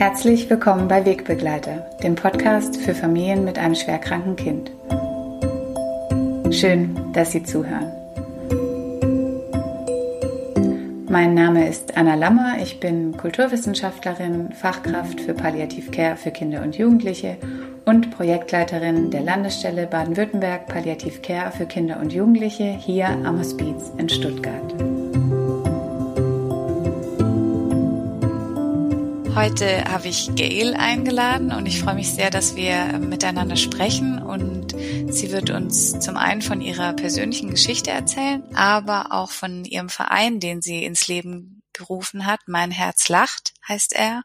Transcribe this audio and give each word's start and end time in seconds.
Herzlich 0.00 0.48
willkommen 0.48 0.88
bei 0.88 1.04
Wegbegleiter, 1.04 1.90
dem 2.02 2.14
Podcast 2.14 2.78
für 2.78 2.94
Familien 2.94 3.44
mit 3.44 3.58
einem 3.58 3.74
schwerkranken 3.74 4.34
Kind. 4.34 4.70
Schön, 6.54 7.12
dass 7.12 7.32
Sie 7.32 7.42
zuhören. 7.42 7.92
Mein 11.06 11.34
Name 11.34 11.68
ist 11.68 11.98
Anna 11.98 12.14
Lammer, 12.14 12.54
ich 12.62 12.80
bin 12.80 13.14
Kulturwissenschaftlerin, 13.14 14.52
Fachkraft 14.54 15.20
für 15.20 15.34
Palliativcare 15.34 16.16
für 16.16 16.30
Kinder 16.30 16.62
und 16.62 16.78
Jugendliche 16.78 17.36
und 17.84 18.10
Projektleiterin 18.10 19.10
der 19.10 19.20
Landesstelle 19.20 19.86
Baden-Württemberg 19.86 20.66
Palliativcare 20.66 21.52
für 21.52 21.66
Kinder 21.66 22.00
und 22.00 22.14
Jugendliche 22.14 22.64
hier 22.64 23.08
am 23.08 23.38
Hospiz 23.38 23.92
in 23.98 24.08
Stuttgart. 24.08 24.89
Heute 29.34 29.84
habe 29.84 30.08
ich 30.08 30.34
Gail 30.34 30.74
eingeladen 30.74 31.52
und 31.52 31.66
ich 31.66 31.80
freue 31.80 31.94
mich 31.94 32.10
sehr, 32.10 32.30
dass 32.30 32.56
wir 32.56 32.98
miteinander 32.98 33.56
sprechen 33.56 34.20
und 34.20 34.72
sie 34.72 35.30
wird 35.30 35.50
uns 35.50 35.98
zum 36.00 36.16
einen 36.16 36.42
von 36.42 36.60
ihrer 36.60 36.92
persönlichen 36.92 37.50
Geschichte 37.50 37.90
erzählen, 37.90 38.42
aber 38.54 39.12
auch 39.12 39.30
von 39.30 39.64
ihrem 39.64 39.88
Verein, 39.88 40.40
den 40.40 40.62
sie 40.62 40.84
ins 40.84 41.06
Leben 41.06 41.62
gerufen 41.72 42.26
hat. 42.26 42.40
Mein 42.46 42.70
Herz 42.70 43.08
lacht 43.08 43.54
heißt 43.68 43.94
er 43.94 44.22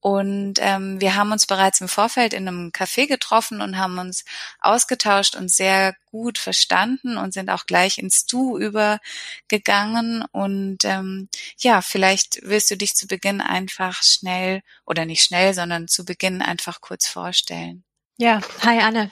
und 0.00 0.54
ähm, 0.60 0.98
wir 1.00 1.14
haben 1.14 1.30
uns 1.30 1.46
bereits 1.46 1.82
im 1.82 1.88
Vorfeld 1.88 2.32
in 2.32 2.48
einem 2.48 2.70
Café 2.70 3.06
getroffen 3.06 3.60
und 3.60 3.76
haben 3.76 3.98
uns 3.98 4.24
ausgetauscht 4.58 5.36
und 5.36 5.50
sehr 5.50 5.94
gut 6.10 6.38
verstanden 6.38 7.18
und 7.18 7.34
sind 7.34 7.50
auch 7.50 7.66
gleich 7.66 7.98
ins 7.98 8.24
Du 8.24 8.58
übergegangen. 8.58 10.24
Und 10.32 10.78
ähm, 10.84 11.28
ja, 11.58 11.82
vielleicht 11.82 12.40
willst 12.42 12.70
du 12.70 12.76
dich 12.76 12.94
zu 12.94 13.06
Beginn 13.06 13.42
einfach 13.42 14.02
schnell 14.02 14.62
oder 14.86 15.04
nicht 15.04 15.22
schnell, 15.22 15.52
sondern 15.52 15.86
zu 15.86 16.06
Beginn 16.06 16.40
einfach 16.40 16.80
kurz 16.80 17.06
vorstellen. 17.06 17.84
Ja, 18.16 18.40
hi 18.62 18.78
Anne. 18.78 19.10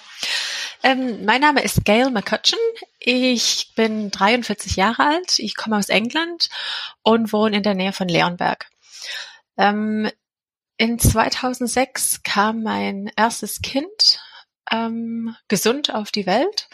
Ähm, 0.83 1.25
mein 1.25 1.41
Name 1.43 1.63
ist 1.63 1.85
Gail 1.85 2.11
McCutcheon. 2.11 2.59
Ich 2.99 3.73
bin 3.75 4.11
43 4.11 4.77
Jahre 4.77 5.05
alt. 5.05 5.39
Ich 5.39 5.55
komme 5.55 5.77
aus 5.77 5.91
England 5.91 6.49
und 7.03 7.33
wohne 7.33 7.59
in 7.59 7.63
der 7.63 7.75
Nähe 7.75 7.93
von 7.93 8.09
Leonberg. 8.09 8.71
Ähm, 9.59 10.11
in 10.79 10.99
2006 10.99 12.23
kam 12.23 12.63
mein 12.63 13.11
erstes 13.17 13.61
Kind 13.61 14.21
ähm, 14.71 15.37
gesund 15.49 15.93
auf 15.93 16.11
die 16.11 16.27
Welt 16.27 16.69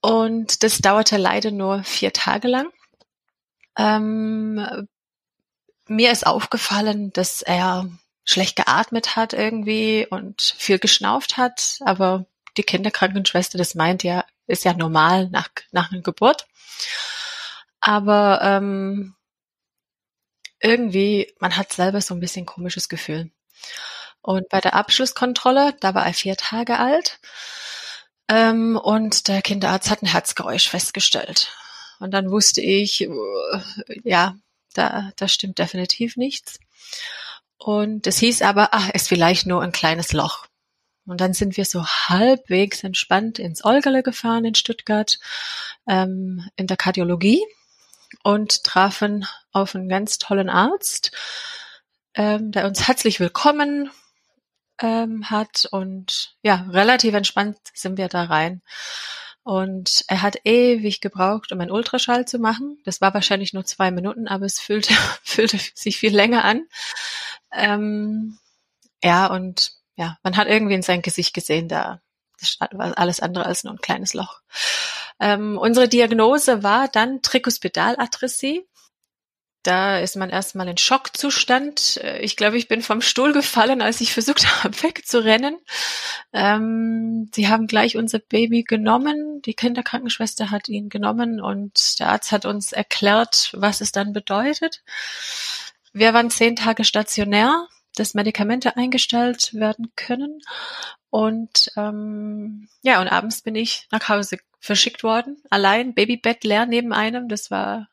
und 0.00 0.62
das 0.62 0.78
dauerte 0.78 1.18
leider 1.18 1.50
nur 1.50 1.84
vier 1.84 2.12
Tage 2.12 2.48
lang. 2.48 2.72
Ähm, 3.76 4.88
mir 5.86 6.12
ist 6.12 6.26
aufgefallen, 6.26 7.12
dass 7.12 7.42
er 7.42 7.88
schlecht 8.24 8.56
geatmet 8.56 9.16
hat 9.16 9.32
irgendwie 9.32 10.06
und 10.08 10.40
viel 10.56 10.78
geschnauft 10.78 11.36
hat, 11.36 11.78
aber 11.84 12.26
die 12.56 12.62
Kinderkrankenschwester, 12.62 13.58
das 13.58 13.74
meint 13.74 14.02
ja, 14.02 14.24
ist 14.46 14.64
ja 14.64 14.72
normal 14.72 15.28
nach, 15.30 15.48
nach 15.72 15.92
einer 15.92 16.00
Geburt. 16.00 16.46
Aber 17.80 18.40
ähm, 18.42 19.14
irgendwie, 20.60 21.32
man 21.38 21.56
hat 21.56 21.72
selber 21.72 22.00
so 22.00 22.14
ein 22.14 22.20
bisschen 22.20 22.46
komisches 22.46 22.88
Gefühl. 22.88 23.30
Und 24.22 24.48
bei 24.48 24.60
der 24.60 24.74
Abschlusskontrolle, 24.74 25.74
da 25.80 25.94
war 25.94 26.06
er 26.06 26.14
vier 26.14 26.36
Tage 26.36 26.78
alt, 26.78 27.20
ähm, 28.30 28.76
und 28.76 29.26
der 29.26 29.42
Kinderarzt 29.42 29.90
hat 29.90 30.02
ein 30.02 30.06
Herzgeräusch 30.06 30.68
festgestellt. 30.68 31.52
Und 31.98 32.12
dann 32.12 32.30
wusste 32.30 32.60
ich, 32.60 33.08
uh, 33.08 33.60
ja, 34.04 34.36
da, 34.74 35.10
da 35.16 35.28
stimmt 35.28 35.58
definitiv 35.58 36.16
nichts. 36.16 36.60
Und 37.58 38.06
es 38.06 38.18
hieß 38.18 38.42
aber, 38.42 38.68
ach, 38.72 38.88
ist 38.90 39.08
vielleicht 39.08 39.46
nur 39.46 39.62
ein 39.62 39.72
kleines 39.72 40.12
Loch. 40.12 40.46
Und 41.06 41.20
dann 41.20 41.34
sind 41.34 41.56
wir 41.56 41.64
so 41.64 41.84
halbwegs 41.84 42.84
entspannt 42.84 43.38
ins 43.40 43.64
Olgerle 43.64 44.02
gefahren 44.02 44.44
in 44.44 44.54
Stuttgart, 44.54 45.18
ähm, 45.88 46.48
in 46.56 46.68
der 46.68 46.76
Kardiologie 46.76 47.42
und 48.22 48.64
trafen 48.64 49.26
auf 49.52 49.74
einen 49.74 49.88
ganz 49.88 50.18
tollen 50.18 50.48
Arzt, 50.48 51.12
ähm, 52.14 52.52
der 52.52 52.66
uns 52.66 52.86
herzlich 52.88 53.20
willkommen 53.20 53.90
ähm, 54.80 55.28
hat 55.30 55.66
und 55.70 56.36
ja, 56.42 56.66
relativ 56.70 57.14
entspannt 57.14 57.58
sind 57.74 57.98
wir 57.98 58.08
da 58.08 58.24
rein. 58.24 58.62
Und 59.42 60.04
er 60.06 60.22
hat 60.22 60.36
ewig 60.44 61.00
gebraucht, 61.00 61.50
um 61.50 61.60
einen 61.60 61.70
Ultraschall 61.70 62.26
zu 62.26 62.38
machen. 62.38 62.78
Das 62.84 63.00
war 63.00 63.14
wahrscheinlich 63.14 63.54
nur 63.54 63.64
zwei 63.64 63.90
Minuten, 63.90 64.28
aber 64.28 64.44
es 64.44 64.60
fühlte, 64.60 64.92
fühlte 65.22 65.58
sich 65.74 65.96
viel 65.98 66.14
länger 66.14 66.44
an. 66.44 66.66
Ähm, 67.52 68.38
ja, 69.02 69.26
und 69.26 69.72
ja, 69.96 70.18
man 70.22 70.36
hat 70.36 70.48
irgendwie 70.48 70.74
in 70.74 70.82
sein 70.82 71.02
Gesicht 71.02 71.34
gesehen, 71.34 71.68
da 71.68 72.00
das 72.40 72.56
war 72.72 72.98
alles 72.98 73.20
andere 73.20 73.46
als 73.46 73.64
nur 73.64 73.74
ein 73.74 73.80
kleines 73.80 74.14
Loch. 74.14 74.40
Ähm, 75.20 75.58
unsere 75.58 75.88
Diagnose 75.88 76.62
war 76.62 76.88
dann 76.88 77.22
Trikospedalatrisie. 77.22 78.66
Da 79.62 79.98
ist 79.98 80.16
man 80.16 80.30
erstmal 80.30 80.68
in 80.68 80.78
Schockzustand. 80.78 81.98
Äh, 82.02 82.20
ich 82.20 82.36
glaube, 82.36 82.56
ich 82.56 82.68
bin 82.68 82.80
vom 82.80 83.02
Stuhl 83.02 83.32
gefallen, 83.32 83.82
als 83.82 84.00
ich 84.00 84.14
versucht 84.14 84.46
habe, 84.64 84.82
wegzurennen. 84.82 85.58
Ähm, 86.32 87.30
sie 87.34 87.48
haben 87.48 87.66
gleich 87.66 87.96
unser 87.96 88.20
Baby 88.20 88.62
genommen. 88.62 89.42
Die 89.42 89.54
Kinderkrankenschwester 89.54 90.50
hat 90.50 90.68
ihn 90.68 90.88
genommen 90.88 91.40
und 91.40 92.00
der 92.00 92.08
Arzt 92.08 92.32
hat 92.32 92.46
uns 92.46 92.72
erklärt, 92.72 93.50
was 93.54 93.82
es 93.82 93.92
dann 93.92 94.14
bedeutet. 94.14 94.82
Wir 95.92 96.14
waren 96.14 96.30
zehn 96.30 96.56
Tage 96.56 96.84
stationär, 96.84 97.66
dass 97.96 98.14
Medikamente 98.14 98.76
eingestellt 98.76 99.54
werden 99.54 99.92
können. 99.96 100.40
Und 101.10 101.70
ähm, 101.76 102.68
ja, 102.82 103.00
und 103.00 103.08
abends 103.08 103.42
bin 103.42 103.54
ich 103.54 103.88
nach 103.90 104.08
Hause 104.08 104.38
verschickt 104.60 105.02
worden, 105.02 105.42
allein, 105.50 105.94
Babybett 105.94 106.44
leer 106.44 106.66
neben 106.66 106.92
einem. 106.92 107.28
Das 107.28 107.50
war 107.50 107.88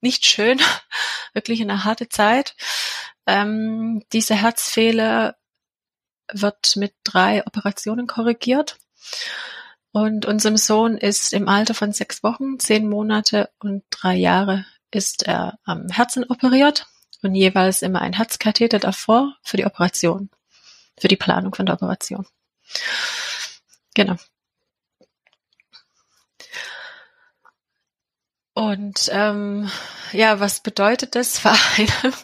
nicht 0.00 0.24
schön, 0.26 0.60
wirklich 1.32 1.60
eine 1.60 1.84
harte 1.84 2.08
Zeit. 2.08 2.54
Ähm, 3.26 4.02
diese 4.12 4.34
Herzfehler 4.34 5.36
wird 6.32 6.76
mit 6.76 6.94
drei 7.04 7.46
Operationen 7.46 8.06
korrigiert. 8.06 8.78
Und 9.92 10.24
unserem 10.24 10.56
Sohn 10.56 10.96
ist 10.96 11.34
im 11.34 11.48
Alter 11.48 11.74
von 11.74 11.92
sechs 11.92 12.22
Wochen, 12.22 12.58
zehn 12.58 12.88
Monate 12.88 13.50
und 13.58 13.84
drei 13.90 14.16
Jahre 14.16 14.64
ist 14.90 15.24
er 15.24 15.58
am 15.64 15.88
Herzen 15.88 16.24
operiert 16.24 16.86
und 17.22 17.34
jeweils 17.34 17.82
immer 17.82 18.00
ein 18.00 18.12
Herzkatheter 18.14 18.78
davor 18.78 19.36
für 19.42 19.56
die 19.56 19.66
Operation, 19.66 20.30
für 20.98 21.08
die 21.08 21.16
Planung 21.16 21.54
von 21.54 21.66
der 21.66 21.76
Operation. 21.76 22.26
Genau. 23.94 24.16
Und 28.54 29.08
ähm, 29.12 29.70
ja, 30.12 30.38
was 30.40 30.60
bedeutet 30.60 31.14
das 31.14 31.38
für 31.38 31.52
einen? 31.76 32.14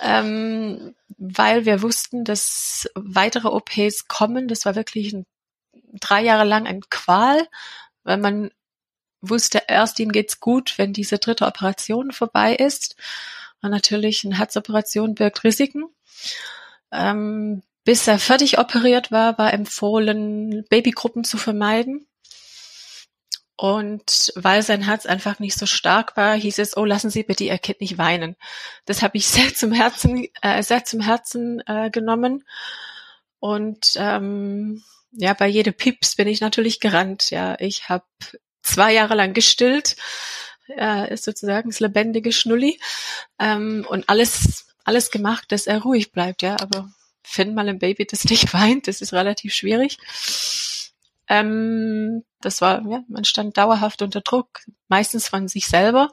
ähm, 0.00 0.94
weil 1.18 1.64
wir 1.64 1.82
wussten, 1.82 2.24
dass 2.24 2.88
weitere 2.94 3.48
OPs 3.48 4.06
kommen. 4.06 4.46
Das 4.48 4.64
war 4.64 4.76
wirklich 4.76 5.12
ein, 5.12 5.26
drei 5.94 6.22
Jahre 6.22 6.44
lang 6.44 6.66
ein 6.66 6.82
Qual, 6.88 7.48
weil 8.04 8.18
man 8.18 8.50
wusste, 9.20 9.62
erst 9.66 9.98
ihm 9.98 10.12
geht's 10.12 10.38
gut, 10.38 10.78
wenn 10.78 10.92
diese 10.92 11.18
dritte 11.18 11.46
Operation 11.46 12.12
vorbei 12.12 12.54
ist. 12.54 12.96
Und 13.62 13.70
natürlich 13.70 14.24
eine 14.24 14.38
Herzoperation 14.38 15.14
birgt 15.14 15.44
Risiken. 15.44 15.84
Ähm, 16.92 17.62
bis 17.84 18.06
er 18.08 18.18
fertig 18.18 18.58
operiert 18.58 19.12
war, 19.12 19.38
war 19.38 19.52
empfohlen, 19.52 20.64
Babygruppen 20.68 21.24
zu 21.24 21.38
vermeiden. 21.38 22.06
Und 23.56 24.32
weil 24.36 24.62
sein 24.62 24.82
Herz 24.82 25.06
einfach 25.06 25.38
nicht 25.38 25.58
so 25.58 25.64
stark 25.64 26.16
war, 26.16 26.36
hieß 26.36 26.58
es, 26.58 26.76
oh, 26.76 26.84
lassen 26.84 27.08
Sie 27.08 27.22
bitte 27.22 27.44
Ihr 27.44 27.56
Kind 27.58 27.80
nicht 27.80 27.96
weinen. 27.96 28.36
Das 28.84 29.02
habe 29.02 29.16
ich 29.16 29.26
sehr 29.28 29.54
zum 29.54 29.72
Herzen, 29.72 30.28
äh, 30.42 30.62
sehr 30.62 30.84
zum 30.84 31.00
Herzen 31.00 31.62
äh, 31.66 31.90
genommen. 31.90 32.44
Und 33.38 33.94
ähm, 33.96 34.82
ja, 35.12 35.32
bei 35.32 35.46
jedem 35.46 35.74
Pips 35.74 36.16
bin 36.16 36.28
ich 36.28 36.40
natürlich 36.40 36.80
gerannt. 36.80 37.30
Ja, 37.30 37.56
ich 37.58 37.88
habe 37.88 38.04
zwei 38.62 38.92
Jahre 38.92 39.14
lang 39.14 39.32
gestillt, 39.32 39.96
äh, 40.68 41.12
ist 41.12 41.24
sozusagen 41.24 41.70
das 41.70 41.80
lebendige 41.80 42.32
Schnulli 42.32 42.80
ähm, 43.38 43.86
und 43.88 44.08
alles 44.08 44.66
alles 44.86 45.10
gemacht, 45.10 45.50
dass 45.52 45.66
er 45.66 45.82
ruhig 45.82 46.12
bleibt. 46.12 46.42
Ja, 46.42 46.56
aber 46.60 46.90
find 47.22 47.54
mal 47.54 47.68
ein 47.68 47.78
Baby, 47.78 48.06
das 48.06 48.24
nicht 48.24 48.54
weint, 48.54 48.88
das 48.88 49.02
ist 49.02 49.12
relativ 49.12 49.52
schwierig. 49.52 49.98
Ähm, 51.28 52.24
das 52.40 52.60
war, 52.60 52.86
ja, 52.88 53.02
man 53.08 53.24
stand 53.24 53.58
dauerhaft 53.58 54.00
unter 54.00 54.20
Druck, 54.20 54.60
meistens 54.88 55.28
von 55.28 55.48
sich 55.48 55.66
selber. 55.66 56.10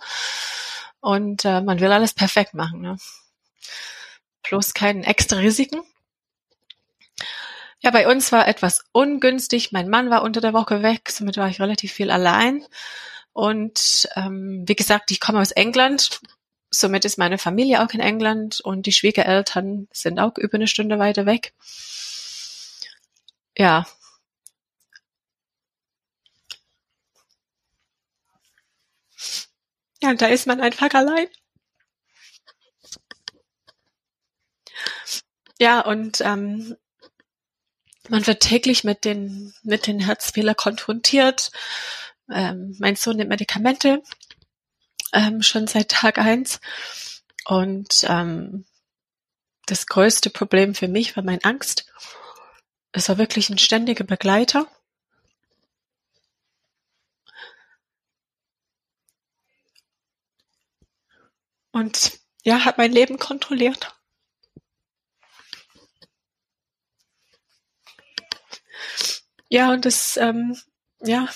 Und 1.00 1.46
äh, 1.46 1.62
man 1.62 1.80
will 1.80 1.92
alles 1.92 2.14
perfekt 2.14 2.54
machen. 2.54 2.82
Ne? 2.82 2.98
Bloß 4.50 4.74
keinen 4.74 5.04
extra 5.04 5.38
Risiken. 5.38 5.82
Ja, 7.80 7.92
bei 7.92 8.08
uns 8.08 8.32
war 8.32 8.48
etwas 8.48 8.86
ungünstig. 8.94 9.74
Mein 9.74 9.90
Mann 9.90 10.10
war 10.10 10.24
unter 10.24 10.40
der 10.40 10.54
Woche 10.54 10.82
weg, 10.82 11.10
somit 11.10 11.38
war 11.38 11.50
ich 11.50 11.60
relativ 11.60 11.92
viel 11.92 12.10
allein. 12.10 12.66
Und 13.34 14.08
ähm, 14.16 14.64
wie 14.68 14.76
gesagt, 14.76 15.12
ich 15.12 15.20
komme 15.20 15.42
aus 15.42 15.52
England. 15.52 16.22
somit 16.72 17.06
ist 17.06 17.18
meine 17.18 17.38
Familie 17.38 17.84
auch 17.84 17.92
in 17.92 18.00
England 18.00 18.62
und 18.62 18.86
die 18.86 18.92
Schwiegereltern 18.92 19.88
sind 19.94 20.20
auch 20.20 20.38
über 20.38 20.56
eine 20.56 20.68
Stunde 20.68 21.00
weiter 21.00 21.26
weg. 21.26 21.54
Ja. 23.58 23.86
Ja, 30.02 30.14
da 30.14 30.28
ist 30.28 30.46
man 30.48 30.60
einfach 30.62 30.94
allein. 30.94 31.28
Ja, 35.60 35.80
und 35.82 36.22
ähm, 36.22 36.76
man 38.10 38.28
wird 38.28 38.42
täglich 38.42 38.84
mit 38.84 39.06
den, 39.06 39.54
mit 39.64 39.88
den 39.88 40.00
Herzfehler 40.00 40.56
konfrontiert. 40.56 41.52
Ähm, 42.32 42.76
mein 42.80 42.96
Sohn 42.96 43.18
nimmt 43.18 43.30
Medikamente 43.30 44.02
ähm, 45.14 45.42
schon 45.42 45.68
seit 45.68 45.90
Tag 45.90 46.18
eins. 46.18 46.60
Und 47.46 48.06
ähm, 48.08 48.66
das 49.66 49.88
größte 49.88 50.30
Problem 50.30 50.76
für 50.76 50.88
mich 50.88 51.16
war 51.16 51.24
meine 51.24 51.44
Angst. 51.44 51.86
Es 52.92 53.10
war 53.10 53.18
wirklich 53.18 53.50
ein 53.50 53.58
ständiger 53.58 54.04
Begleiter. 54.04 54.68
Und 61.72 62.20
ja, 62.44 62.66
hat 62.66 62.78
mein 62.78 62.92
Leben 62.92 63.18
kontrolliert. 63.18 63.96
Ja, 69.50 69.72
und 69.72 69.86
das, 69.86 70.18
ähm, 70.18 70.58
ja, 71.02 71.30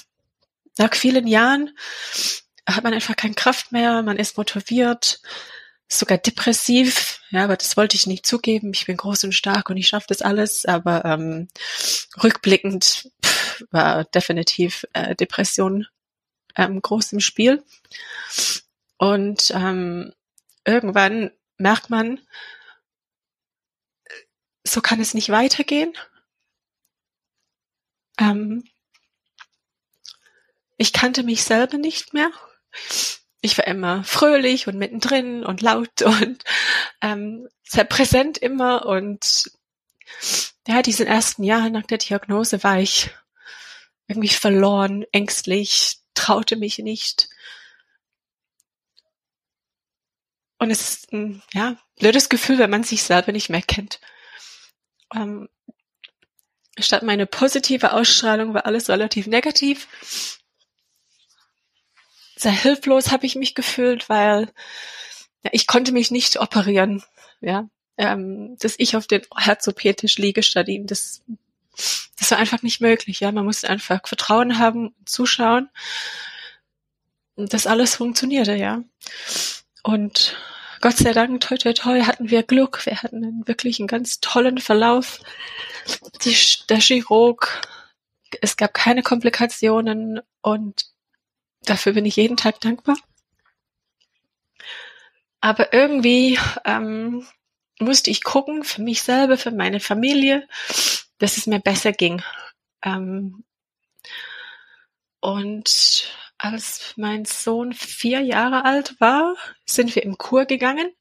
nach 0.78 0.96
vielen 0.96 1.28
Jahren 1.28 1.78
hat 2.68 2.84
man 2.84 2.94
einfach 2.94 3.16
keine 3.16 3.34
Kraft 3.34 3.72
mehr, 3.72 4.04
man 4.04 4.18
ist 4.18 4.38
motiviert, 4.38 5.22
sogar 5.88 6.18
depressiv. 6.18 7.22
Ja, 7.30 7.46
aber 7.46 7.56
das 7.56 7.78
wollte 7.78 7.96
ich 7.96 8.08
nicht 8.08 8.26
zugeben. 8.26 8.72
Ich 8.74 8.86
bin 8.86 8.98
groß 8.98 9.24
und 9.26 9.34
stark 9.34 9.70
und 9.70 9.78
ich 9.78 9.88
schaffe 9.88 10.08
das 10.10 10.22
alles. 10.22 10.66
Aber 10.66 11.06
ähm, 11.06 11.48
rückblickend 12.22 13.10
pff, 13.24 13.64
war 13.72 14.04
definitiv 14.06 14.86
äh, 14.94 15.16
Depression 15.16 15.88
ähm, 16.56 16.82
groß 16.82 17.14
im 17.14 17.20
Spiel. 17.20 17.64
Und 18.98 19.52
ähm, 19.56 20.14
irgendwann 20.66 21.32
merkt 21.58 21.90
man, 21.90 22.20
so 24.64 24.82
kann 24.82 25.00
es 25.00 25.14
nicht 25.14 25.30
weitergehen. 25.30 25.94
Ähm, 28.20 28.64
ich 30.78 30.94
kannte 30.94 31.24
mich 31.24 31.44
selber 31.44 31.78
nicht 31.78 32.14
mehr. 32.14 32.32
Ich 33.42 33.58
war 33.58 33.68
immer 33.68 34.04
fröhlich 34.04 34.68
und 34.68 34.78
mittendrin 34.78 35.44
und 35.44 35.62
laut 35.62 36.02
und 36.02 36.44
ähm, 37.02 37.48
sehr 37.64 37.86
präsent 37.86 38.38
immer. 38.38 38.86
Und 38.86 39.52
ja, 40.68 40.82
diesen 40.82 41.08
ersten 41.08 41.44
Jahren 41.44 41.74
nach 41.74 41.86
der 41.86 41.98
Diagnose 41.98 42.64
war 42.64 42.80
ich 42.80 43.10
irgendwie 44.08 44.30
verloren, 44.30 45.06
ängstlich, 45.12 45.98
traute 46.14 46.56
mich 46.56 46.78
nicht. 46.80 47.30
Und 50.60 50.72
es 50.72 50.82
ist 50.82 51.14
ein 51.14 51.44
ja, 51.54 51.78
blödes 51.98 52.30
Gefühl, 52.30 52.58
wenn 52.58 52.70
man 52.70 52.84
sich 52.84 53.04
selber 53.04 53.32
nicht 53.32 53.50
mehr 53.50 53.62
kennt. 53.62 54.00
Ähm, 55.14 55.50
statt 56.80 57.04
meine 57.04 57.28
positive 57.28 57.94
Ausstrahlung 57.94 58.54
war 58.54 58.66
alles 58.66 58.90
relativ 58.90 59.28
negativ. 59.28 59.88
Sehr 62.38 62.52
hilflos 62.52 63.12
habe 63.12 63.26
ich 63.26 63.36
mich 63.36 63.56
gefühlt, 63.56 64.10
weil 64.10 64.52
ja, 65.44 65.50
ich 65.54 65.68
konnte 65.68 65.92
mich 65.92 66.12
nicht 66.12 66.40
operieren. 66.40 67.04
Ja, 67.42 67.70
ähm, 67.98 68.58
dass 68.60 68.76
ich 68.78 68.96
auf 68.96 69.08
den 69.08 69.22
Herzopetisch 69.36 70.18
liege 70.18 70.44
statt 70.44 70.68
ihm, 70.68 70.88
das, 70.88 71.24
das 72.18 72.32
war 72.32 72.38
einfach 72.38 72.62
nicht 72.62 72.82
möglich. 72.82 73.20
Ja, 73.20 73.32
man 73.32 73.46
musste 73.46 73.70
einfach 73.70 74.08
Vertrauen 74.08 74.60
haben, 74.60 74.96
zuschauen. 75.06 75.70
Und 77.36 77.54
das 77.54 77.68
alles 77.68 77.96
funktionierte, 77.96 78.56
ja. 78.56 78.84
Und 79.84 80.36
Gott 80.82 80.98
sei 80.98 81.14
Dank, 81.14 81.42
toi 81.42 81.58
toi 81.58 81.74
toi, 81.74 82.02
hatten 82.02 82.30
wir 82.30 82.44
Glück. 82.44 82.86
Wir 82.86 83.02
hatten 83.02 83.24
einen 83.24 83.48
wirklich 83.48 83.80
einen 83.80 83.88
ganz 83.88 84.20
tollen 84.20 84.60
Verlauf. 84.60 85.20
Die, 86.24 86.36
der 86.70 86.80
Chirurg, 86.80 87.62
es 88.42 88.58
gab 88.58 88.74
keine 88.74 89.02
Komplikationen 89.02 90.22
und 90.42 90.86
dafür 91.70 91.94
bin 91.94 92.06
ich 92.06 92.16
jeden 92.16 92.38
Tag 92.38 92.60
dankbar. 92.62 92.98
Aber 95.40 95.74
irgendwie 95.74 96.40
ähm, 96.66 97.26
musste 97.80 98.10
ich 98.10 98.24
gucken, 98.24 98.64
für 98.64 98.82
mich 98.82 99.02
selber, 99.02 99.38
für 99.38 99.52
meine 99.52 99.80
Familie, 99.80 100.48
dass 101.20 101.38
es 101.38 101.48
mir 101.48 101.60
besser 101.60 101.92
ging. 101.92 102.22
Ähm, 102.84 103.44
und 105.20 106.12
als 106.38 106.94
mein 106.96 107.26
Sohn 107.26 107.74
vier 107.74 108.22
Jahre 108.22 108.66
alt 108.66 109.00
war, 109.00 109.36
sind 109.66 109.96
wir 109.96 110.04
im 110.04 110.18
Kur 110.18 110.46
gegangen, 110.46 110.92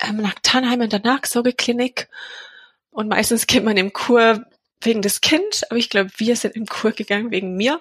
ähm, 0.00 0.16
nach 0.16 0.34
Tannheim 0.42 0.82
in 0.82 0.90
der 0.90 1.00
Nachsorgeklinik. 1.00 2.08
Und 2.90 3.08
meistens 3.08 3.46
geht 3.46 3.64
man 3.64 3.76
im 3.76 3.92
Kur 3.92 4.44
wegen 4.80 5.02
des 5.02 5.20
Kind, 5.20 5.64
aber 5.68 5.78
ich 5.78 5.90
glaube, 5.90 6.10
wir 6.16 6.36
sind 6.36 6.54
im 6.56 6.66
Kur 6.66 6.92
gegangen 6.92 7.30
wegen 7.30 7.56
mir. 7.56 7.80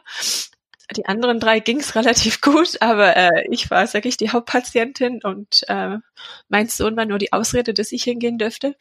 Die 0.95 1.05
anderen 1.05 1.39
drei 1.39 1.59
ging's 1.59 1.95
relativ 1.95 2.41
gut, 2.41 2.81
aber 2.81 3.15
äh, 3.15 3.47
ich 3.49 3.71
war, 3.71 3.87
sag 3.87 4.05
ich, 4.05 4.17
die 4.17 4.29
Hauptpatientin 4.29 5.21
und 5.23 5.63
äh, 5.67 5.97
mein 6.47 6.67
Sohn 6.67 6.95
war 6.95 7.05
nur 7.05 7.17
die 7.17 7.33
Ausrede, 7.33 7.73
dass 7.73 7.91
ich 7.91 8.03
hingehen 8.03 8.37
dürfte. 8.37 8.75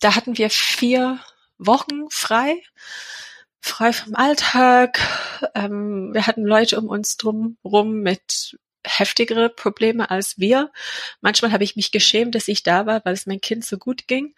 Da 0.00 0.14
hatten 0.14 0.38
wir 0.38 0.50
vier 0.50 1.18
Wochen 1.58 2.08
frei 2.10 2.62
frei 3.60 3.92
vom 3.92 4.14
Alltag. 4.14 4.98
Ähm, 5.54 6.10
wir 6.12 6.26
hatten 6.26 6.44
Leute 6.44 6.78
um 6.78 6.88
uns 6.88 7.16
drum 7.16 7.58
rum 7.64 8.00
mit 8.00 8.58
heftigere 8.84 9.50
Probleme 9.50 10.10
als 10.10 10.38
wir. 10.38 10.72
Manchmal 11.20 11.52
habe 11.52 11.64
ich 11.64 11.76
mich 11.76 11.92
geschämt, 11.92 12.34
dass 12.34 12.48
ich 12.48 12.62
da 12.62 12.86
war, 12.86 13.04
weil 13.04 13.12
es 13.14 13.26
mein 13.26 13.40
Kind 13.40 13.64
so 13.64 13.76
gut 13.76 14.08
ging. 14.08 14.34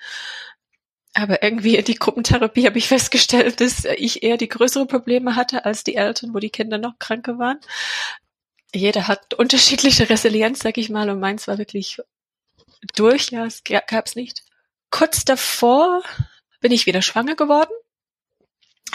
Aber 1.15 1.43
irgendwie 1.43 1.77
in 1.77 1.85
die 1.85 1.97
Gruppentherapie 1.97 2.67
habe 2.67 2.79
ich 2.79 2.89
festgestellt, 2.89 3.61
dass 3.61 3.85
ich 3.85 4.23
eher 4.23 4.39
die 4.39 4.49
größere 4.49 4.87
Probleme 4.87 5.37
hatte 5.37 5.65
als 5.65 5.85
die 5.85 5.97
Eltern, 5.97 6.33
wo 6.33 6.39
die 6.39 6.51
Kinder 6.51 6.79
noch 6.79 6.99
kranker 6.99 7.39
waren. 7.39 7.61
Jeder 8.75 9.09
hat 9.09 9.35
unterschiedliche 9.35 10.09
Resilienz, 10.09 10.61
sag 10.61 10.79
ich 10.79 10.89
mal, 10.89 11.11
und 11.11 11.21
meins 11.21 11.47
war 11.47 11.59
wirklich 11.59 11.99
durch. 12.95 13.31
Ja, 13.31 13.45
es 13.45 13.63
gab 13.65 14.07
es 14.07 14.17
nicht. 14.17 14.43
Kurz 14.91 15.25
davor 15.25 16.03
bin 16.61 16.73
ich 16.73 16.87
wieder 16.87 17.03
schwanger 17.03 17.35
geworden 17.35 17.73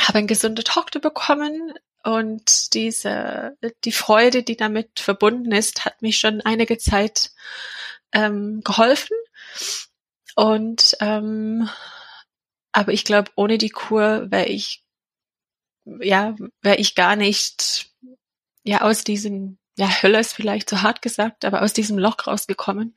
habe 0.08 0.20
eine 0.20 0.28
gesunde 0.28 0.64
Tochter 0.64 1.00
bekommen 1.00 1.74
und 2.04 2.74
diese, 2.74 3.58
die 3.84 3.92
Freude, 3.92 4.44
die 4.44 4.56
damit 4.56 5.00
verbunden 5.00 5.52
ist, 5.52 5.86
hat 5.86 6.02
mich 6.02 6.20
schon 6.20 6.42
einige 6.42 6.78
Zeit 6.78 7.32
ähm, 8.14 8.62
geholfen. 8.64 9.18
Und 10.36 10.96
ähm, 11.02 11.70
aber 12.78 12.94
ich 12.94 13.04
glaube, 13.04 13.32
ohne 13.36 13.58
die 13.58 13.72
Kur 13.72 14.30
wäre 14.30 14.46
ich 14.46 14.84
ja 16.00 16.36
wäre 16.62 16.78
ich 16.78 16.94
gar 16.94 17.16
nicht 17.16 17.90
ja 18.64 18.82
aus 18.82 19.04
diesem 19.04 19.58
ja 19.78 20.04
Hölle 20.04 20.20
ist 20.20 20.34
vielleicht 20.34 20.70
zu 20.70 20.84
hart 20.84 21.02
gesagt, 21.02 21.44
aber 21.44 21.64
aus 21.64 21.74
diesem 21.74 21.98
Loch 21.98 22.28
rausgekommen. 22.28 22.96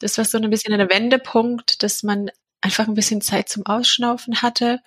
Das 0.00 0.18
war 0.18 0.24
so 0.24 0.38
ein 0.38 0.50
bisschen 0.50 0.74
ein 0.74 0.90
Wendepunkt, 0.90 1.84
dass 1.84 2.02
man 2.02 2.28
einfach 2.60 2.88
ein 2.88 2.94
bisschen 2.94 3.20
Zeit 3.20 3.48
zum 3.48 3.64
Ausschnaufen 3.66 4.42
hatte, 4.42 4.82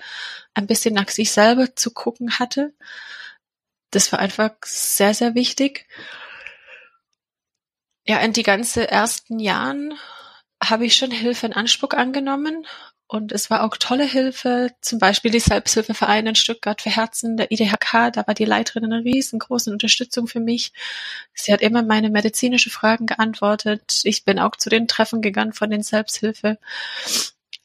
ein 0.56 0.68
bisschen 0.68 0.94
nach 0.94 1.08
sich 1.08 1.32
selber 1.32 1.74
zu 1.78 1.92
gucken 1.94 2.38
hatte. 2.38 2.74
Das 3.92 4.12
war 4.12 4.20
einfach 4.20 4.52
sehr, 4.66 5.14
sehr 5.14 5.36
wichtig. 5.36 5.88
Ja, 8.06 8.20
in 8.20 8.34
die 8.34 8.44
ganze 8.44 8.92
ersten 8.92 9.40
Jahren 9.40 9.94
habe 10.62 10.86
ich 10.86 10.98
schon 10.98 11.12
Hilfe 11.12 11.46
in 11.46 11.54
Anspruch 11.54 11.92
angenommen 11.92 12.68
und 13.12 13.32
es 13.32 13.50
war 13.50 13.64
auch 13.64 13.78
tolle 13.78 14.06
Hilfe, 14.06 14.72
zum 14.82 15.00
Beispiel 15.00 15.32
die 15.32 15.40
Selbsthilfevereine 15.40 16.30
in 16.30 16.36
Stuttgart 16.36 16.82
für 16.82 16.90
Herzen, 16.90 17.38
der 17.38 17.52
IDHK, 17.52 18.12
da 18.14 18.26
war 18.26 18.34
die 18.34 18.46
Leiterin 18.46 18.86
eine 18.86 19.04
riesengroße 19.04 19.72
Unterstützung 19.72 20.28
für 20.28 20.40
mich. 20.40 20.72
Sie 21.34 21.52
hat 21.52 21.62
immer 21.62 21.84
meine 21.84 22.10
medizinische 22.10 22.70
Fragen 22.70 23.08
geantwortet. 23.08 24.02
Ich 24.04 24.24
bin 24.24 24.40
auch 24.40 24.56
zu 24.56 24.70
den 24.70 24.88
Treffen 24.88 25.22
gegangen 25.22 25.54
von 25.54 25.70
den 25.70 25.84
Selbsthilfe 25.84 26.58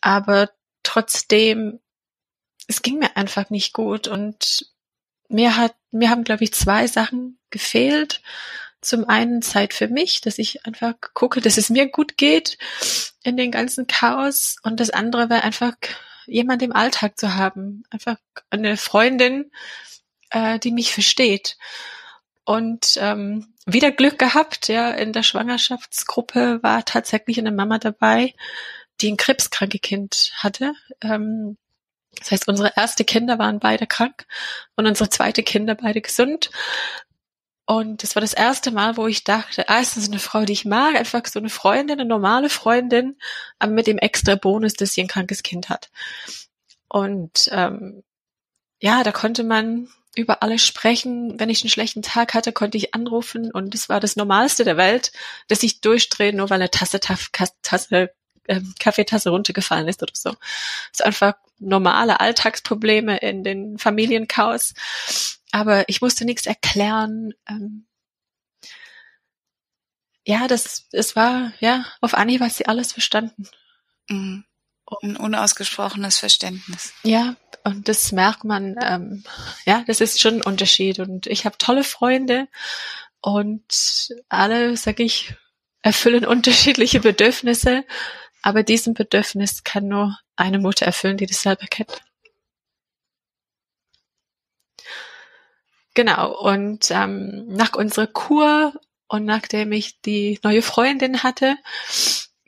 aber 0.07 0.51
trotzdem, 0.85 1.81
es 2.69 2.81
ging 2.81 3.01
mir 3.01 3.17
einfach 3.17 3.51
nicht 3.51 3.73
gut 3.73 4.07
und 4.07 4.73
mir 5.29 5.57
hat, 5.57 5.75
mir 5.91 6.11
haben, 6.11 6.23
glaube 6.23 6.45
ich, 6.45 6.55
zwei 6.55 6.87
Sachen 6.87 7.41
gefehlt. 7.51 8.23
Zum 8.87 9.09
einen 9.09 9.43
Zeit 9.43 9.75
für 9.75 9.89
mich, 9.89 10.21
dass 10.21 10.39
ich 10.39 10.65
einfach 10.65 10.95
gucke, 11.13 11.41
dass 11.41 11.57
es 11.57 11.71
mir 11.71 11.91
gut 11.91 12.17
geht 12.17 12.57
in 13.25 13.37
den 13.37 13.51
ganzen 13.51 13.89
Chaos. 13.89 14.57
Und 14.63 14.79
das 14.79 14.91
andere 14.91 15.29
wäre 15.29 15.43
einfach 15.43 15.75
jemand 16.27 16.63
im 16.63 16.73
Alltag 16.73 17.19
zu 17.19 17.35
haben. 17.35 17.83
Einfach 17.91 18.17
eine 18.51 18.77
Freundin, 18.77 19.51
äh, 20.31 20.61
die 20.61 20.71
mich 20.71 20.93
versteht. 20.93 21.57
Und 22.45 22.97
ähm, 23.01 23.53
wieder 23.67 23.91
Glück 23.91 24.21
gehabt, 24.21 24.69
ja, 24.69 24.93
in 24.93 25.13
der 25.13 25.25
Schwangerschaftsgruppe 25.25 26.63
war 26.63 26.85
tatsächlich 26.85 27.39
eine 27.41 27.51
Mama 27.51 27.79
dabei, 27.79 28.35
die 29.01 29.11
ein 29.11 29.17
krebskranke 29.17 29.81
Kind 29.81 30.31
hatte. 30.37 30.75
Ähm, 31.03 31.57
das 32.19 32.31
heißt, 32.31 32.49
unsere 32.49 32.73
erste 32.77 33.05
Kinder 33.05 33.39
waren 33.39 33.59
beide 33.59 33.87
krank 33.87 34.27
und 34.77 34.87
unsere 34.87 35.11
zweite 35.11 35.43
Kinder 35.43 35.75
beide 35.75 36.01
gesund. 36.01 36.51
Und 37.67 38.05
das 38.05 38.15
war 38.15 38.21
das 38.21 38.33
erste 38.33 38.71
Mal, 38.71 38.97
wo 38.97 39.09
ich 39.09 39.25
dachte, 39.25 39.69
ah, 39.69 39.81
ist 39.81 39.97
das 39.97 40.09
eine 40.09 40.21
Frau, 40.21 40.45
die 40.45 40.53
ich 40.53 40.65
mag, 40.65 40.95
einfach 40.95 41.27
so 41.27 41.41
eine 41.41 41.49
Freundin, 41.51 41.99
eine 41.99 42.09
normale 42.09 42.49
Freundin, 42.49 43.17
aber 43.59 43.73
mit 43.73 43.89
dem 43.89 43.99
extra 43.99 44.37
Bonus, 44.37 44.75
dass 44.75 44.93
sie 44.93 45.01
ein 45.03 45.09
krankes 45.09 45.43
Kind 45.43 45.69
hat. 45.69 45.91
Und 46.89 47.51
ähm, 47.53 48.05
ja, 48.79 49.03
da 49.03 49.11
konnte 49.11 49.43
man 49.43 49.89
über 50.15 50.43
alles 50.43 50.65
sprechen. 50.65 51.39
Wenn 51.41 51.51
ich 51.51 51.63
einen 51.63 51.71
schlechten 51.71 52.03
Tag 52.03 52.35
hatte, 52.35 52.53
konnte 52.53 52.79
ich 52.79 52.95
anrufen 52.95 53.51
und 53.51 53.75
es 53.75 53.89
war 53.89 53.99
das 53.99 54.15
Normalste 54.17 54.65
der 54.65 54.77
Welt, 54.77 55.13
dass 55.49 55.65
ich 55.65 55.81
durchdrehe, 55.81 56.33
nur 56.33 56.49
weil 56.51 56.61
eine 56.61 56.71
Tasse, 56.71 57.01
Tasse 57.01 58.11
ähm, 58.49 58.75
Kaffeetasse 58.79 59.31
runtergefallen 59.31 59.89
ist 59.89 60.03
oder 60.03 60.13
so. 60.15 60.31
Das 60.31 61.01
ist 61.01 61.05
einfach 61.05 61.35
normale 61.59 62.21
Alltagsprobleme 62.21 63.19
in 63.19 63.45
den 63.45 63.79
Familienchaos. 63.79 64.75
Aber 65.57 65.89
ich 65.89 66.03
musste 66.03 66.27
nichts 66.27 66.45
erklären. 66.45 67.33
Ähm, 67.49 67.87
ja, 70.23 70.49
das, 70.49 70.87
es 70.93 71.17
war, 71.17 71.55
ja, 71.61 71.87
auf 72.03 72.13
Anhieb 72.13 72.43
hat 72.43 72.53
sie 72.53 72.67
alles 72.67 72.93
verstanden. 72.93 73.49
Mhm. 74.07 74.45
Ein 75.03 75.17
unausgesprochenes 75.17 76.19
Verständnis. 76.19 76.93
Ja, 77.05 77.37
und 77.65 77.89
das 77.89 78.13
merkt 78.13 78.45
man, 78.45 78.77
ähm, 78.83 79.25
ja, 79.65 79.83
das 79.87 80.03
ist 80.03 80.21
schon 80.21 80.35
ein 80.35 80.43
Unterschied. 80.43 80.99
Und 80.99 81.27
ich 81.27 81.47
habe 81.47 81.57
tolle 81.57 81.85
Freunde 81.85 82.49
und 83.23 84.15
alle, 84.29 84.77
sag 84.77 85.01
ich, 85.01 85.33
erfüllen 85.81 86.27
unterschiedliche 86.27 87.01
Bedürfnisse. 87.01 87.87
Aber 88.43 88.63
diesen 88.63 88.93
Bedürfnis 88.93 89.65
kann 89.65 89.89
nur 89.89 90.19
eine 90.37 90.59
Mutter 90.59 90.85
erfüllen, 90.85 91.17
die 91.17 91.25
das 91.25 91.41
selber 91.41 91.67
kennt. 91.67 92.03
Genau, 95.97 96.39
und 96.39 96.91
ähm, 96.91 97.47
nach 97.49 97.73
unserer 97.73 98.07
Kur 98.07 98.75
und 99.09 99.25
nachdem 99.25 99.73
ich 99.73 100.03
die 100.03 100.39
neue 100.45 100.61
Freundin 100.61 101.23
hatte, 101.23 101.57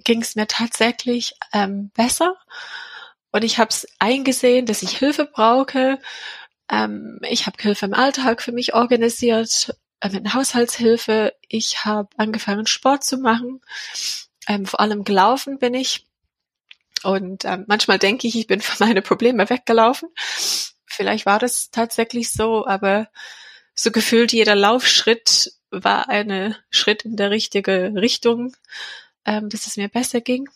ging 0.04 0.20
es 0.20 0.36
mir 0.36 0.46
tatsächlich 0.46 1.32
ähm, 1.54 1.90
besser. 1.94 2.36
Und 3.32 3.44
ich 3.44 3.58
habe 3.58 3.70
es 3.70 3.88
eingesehen, 3.98 4.66
dass 4.66 4.82
ich 4.82 4.98
Hilfe 4.98 5.24
brauche. 5.24 5.98
Ähm, 6.70 7.20
ich 7.22 7.46
habe 7.46 7.56
Hilfe 7.58 7.86
im 7.86 7.94
Alltag 7.94 8.42
für 8.42 8.52
mich 8.52 8.74
organisiert, 8.74 9.74
äh, 10.00 10.10
mit 10.10 10.34
Haushaltshilfe. 10.34 11.32
Ich 11.48 11.86
habe 11.86 12.10
angefangen, 12.18 12.66
Sport 12.66 13.02
zu 13.02 13.16
machen. 13.16 13.62
Ähm, 14.46 14.66
vor 14.66 14.80
allem 14.80 15.04
gelaufen 15.04 15.58
bin 15.58 15.72
ich. 15.72 16.06
Und 17.02 17.46
ähm, 17.46 17.64
manchmal 17.66 17.98
denke 17.98 18.28
ich, 18.28 18.36
ich 18.36 18.46
bin 18.46 18.60
von 18.60 18.86
meine 18.86 19.00
Probleme 19.00 19.48
weggelaufen. 19.48 20.10
Vielleicht 20.88 21.26
war 21.26 21.38
das 21.38 21.70
tatsächlich 21.70 22.32
so, 22.32 22.66
aber 22.66 23.08
so 23.74 23.90
gefühlt 23.90 24.32
jeder 24.32 24.54
Laufschritt 24.54 25.52
war 25.70 26.08
eine 26.08 26.56
Schritt 26.70 27.04
in 27.04 27.16
der 27.16 27.30
richtige 27.30 27.92
Richtung, 27.94 28.56
ähm, 29.24 29.48
dass 29.48 29.66
es 29.66 29.76
mir 29.76 29.88
besser 29.88 30.20
ging. 30.20 30.48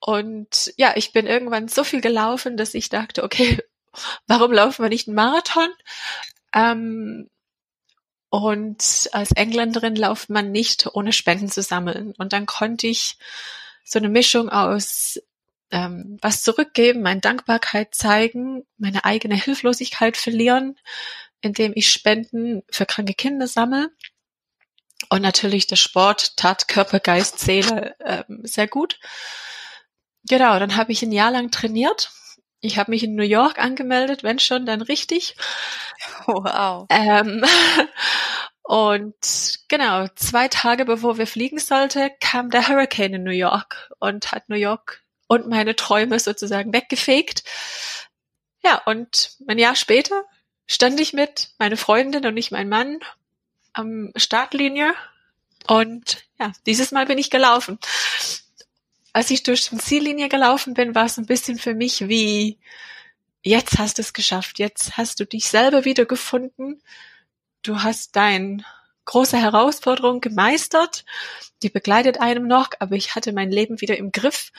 Und 0.00 0.72
ja, 0.76 0.94
ich 0.96 1.12
bin 1.12 1.26
irgendwann 1.26 1.68
so 1.68 1.84
viel 1.84 2.00
gelaufen, 2.00 2.56
dass 2.56 2.74
ich 2.74 2.88
dachte, 2.88 3.22
okay, 3.22 3.62
warum 4.26 4.52
laufen 4.52 4.82
wir 4.82 4.88
nicht 4.88 5.06
einen 5.06 5.14
Marathon? 5.14 5.70
Ähm, 6.54 7.30
und 8.28 9.10
als 9.12 9.32
Engländerin 9.32 9.94
lauft 9.94 10.30
man 10.30 10.52
nicht, 10.52 10.88
ohne 10.94 11.12
Spenden 11.12 11.50
zu 11.50 11.62
sammeln. 11.62 12.14
Und 12.16 12.32
dann 12.32 12.46
konnte 12.46 12.86
ich 12.86 13.16
so 13.84 13.98
eine 13.98 14.08
Mischung 14.08 14.48
aus 14.48 15.20
ähm, 15.72 16.18
was 16.22 16.42
zurückgeben, 16.42 17.02
meine 17.02 17.20
Dankbarkeit 17.20 17.94
zeigen, 17.94 18.64
meine 18.78 19.04
eigene 19.04 19.34
Hilflosigkeit 19.34 20.16
verlieren, 20.16 20.78
indem 21.40 21.72
ich 21.74 21.90
Spenden 21.90 22.62
für 22.70 22.86
kranke 22.86 23.14
Kinder 23.14 23.48
sammle. 23.48 23.90
Und 25.08 25.22
natürlich 25.22 25.66
der 25.66 25.76
Sport 25.76 26.36
tat 26.36 26.68
Körper, 26.68 27.00
Geist, 27.00 27.40
Seele 27.40 27.96
ähm, 28.04 28.42
sehr 28.44 28.68
gut. 28.68 29.00
Genau, 30.28 30.58
dann 30.60 30.76
habe 30.76 30.92
ich 30.92 31.02
ein 31.02 31.10
Jahr 31.10 31.32
lang 31.32 31.50
trainiert 31.50 32.12
ich 32.62 32.78
habe 32.78 32.92
mich 32.92 33.02
in 33.02 33.16
New 33.16 33.24
York 33.24 33.58
angemeldet, 33.58 34.22
wenn 34.22 34.38
schon, 34.38 34.64
dann 34.64 34.82
richtig. 34.82 35.36
Wow. 36.26 36.86
Ähm, 36.90 37.44
und 38.62 39.58
genau, 39.68 40.06
zwei 40.14 40.46
Tage 40.46 40.84
bevor 40.84 41.18
wir 41.18 41.26
fliegen 41.26 41.58
sollte, 41.58 42.12
kam 42.20 42.50
der 42.50 42.68
Hurricane 42.68 43.14
in 43.14 43.24
New 43.24 43.32
York 43.32 43.90
und 43.98 44.30
hat 44.30 44.48
New 44.48 44.56
York 44.56 45.01
und 45.32 45.48
meine 45.48 45.74
Träume 45.74 46.20
sozusagen 46.20 46.74
weggefegt. 46.74 47.42
Ja, 48.62 48.82
und 48.84 49.38
ein 49.46 49.58
Jahr 49.58 49.76
später 49.76 50.24
stand 50.66 51.00
ich 51.00 51.14
mit 51.14 51.54
meine 51.58 51.78
Freundin 51.78 52.26
und 52.26 52.34
nicht 52.34 52.52
mein 52.52 52.68
Mann 52.68 52.98
am 53.72 54.12
Startlinie. 54.14 54.92
Und 55.66 56.24
ja, 56.38 56.52
dieses 56.66 56.92
Mal 56.92 57.06
bin 57.06 57.16
ich 57.16 57.30
gelaufen. 57.30 57.78
Als 59.14 59.30
ich 59.30 59.42
durch 59.42 59.70
die 59.70 59.78
Ziellinie 59.78 60.28
gelaufen 60.28 60.74
bin, 60.74 60.94
war 60.94 61.06
es 61.06 61.16
ein 61.16 61.24
bisschen 61.24 61.58
für 61.58 61.72
mich 61.72 62.08
wie, 62.08 62.58
jetzt 63.42 63.78
hast 63.78 63.96
du 63.96 64.02
es 64.02 64.12
geschafft, 64.12 64.58
jetzt 64.58 64.98
hast 64.98 65.18
du 65.18 65.24
dich 65.24 65.46
selber 65.46 65.86
wieder 65.86 66.04
gefunden, 66.04 66.82
du 67.62 67.82
hast 67.82 68.16
dein 68.16 68.66
große 69.06 69.38
Herausforderung 69.38 70.20
gemeistert, 70.20 71.06
die 71.62 71.70
begleitet 71.70 72.20
einem 72.20 72.46
noch, 72.46 72.68
aber 72.80 72.96
ich 72.96 73.14
hatte 73.14 73.32
mein 73.32 73.50
Leben 73.50 73.80
wieder 73.80 73.96
im 73.96 74.12
Griff 74.12 74.52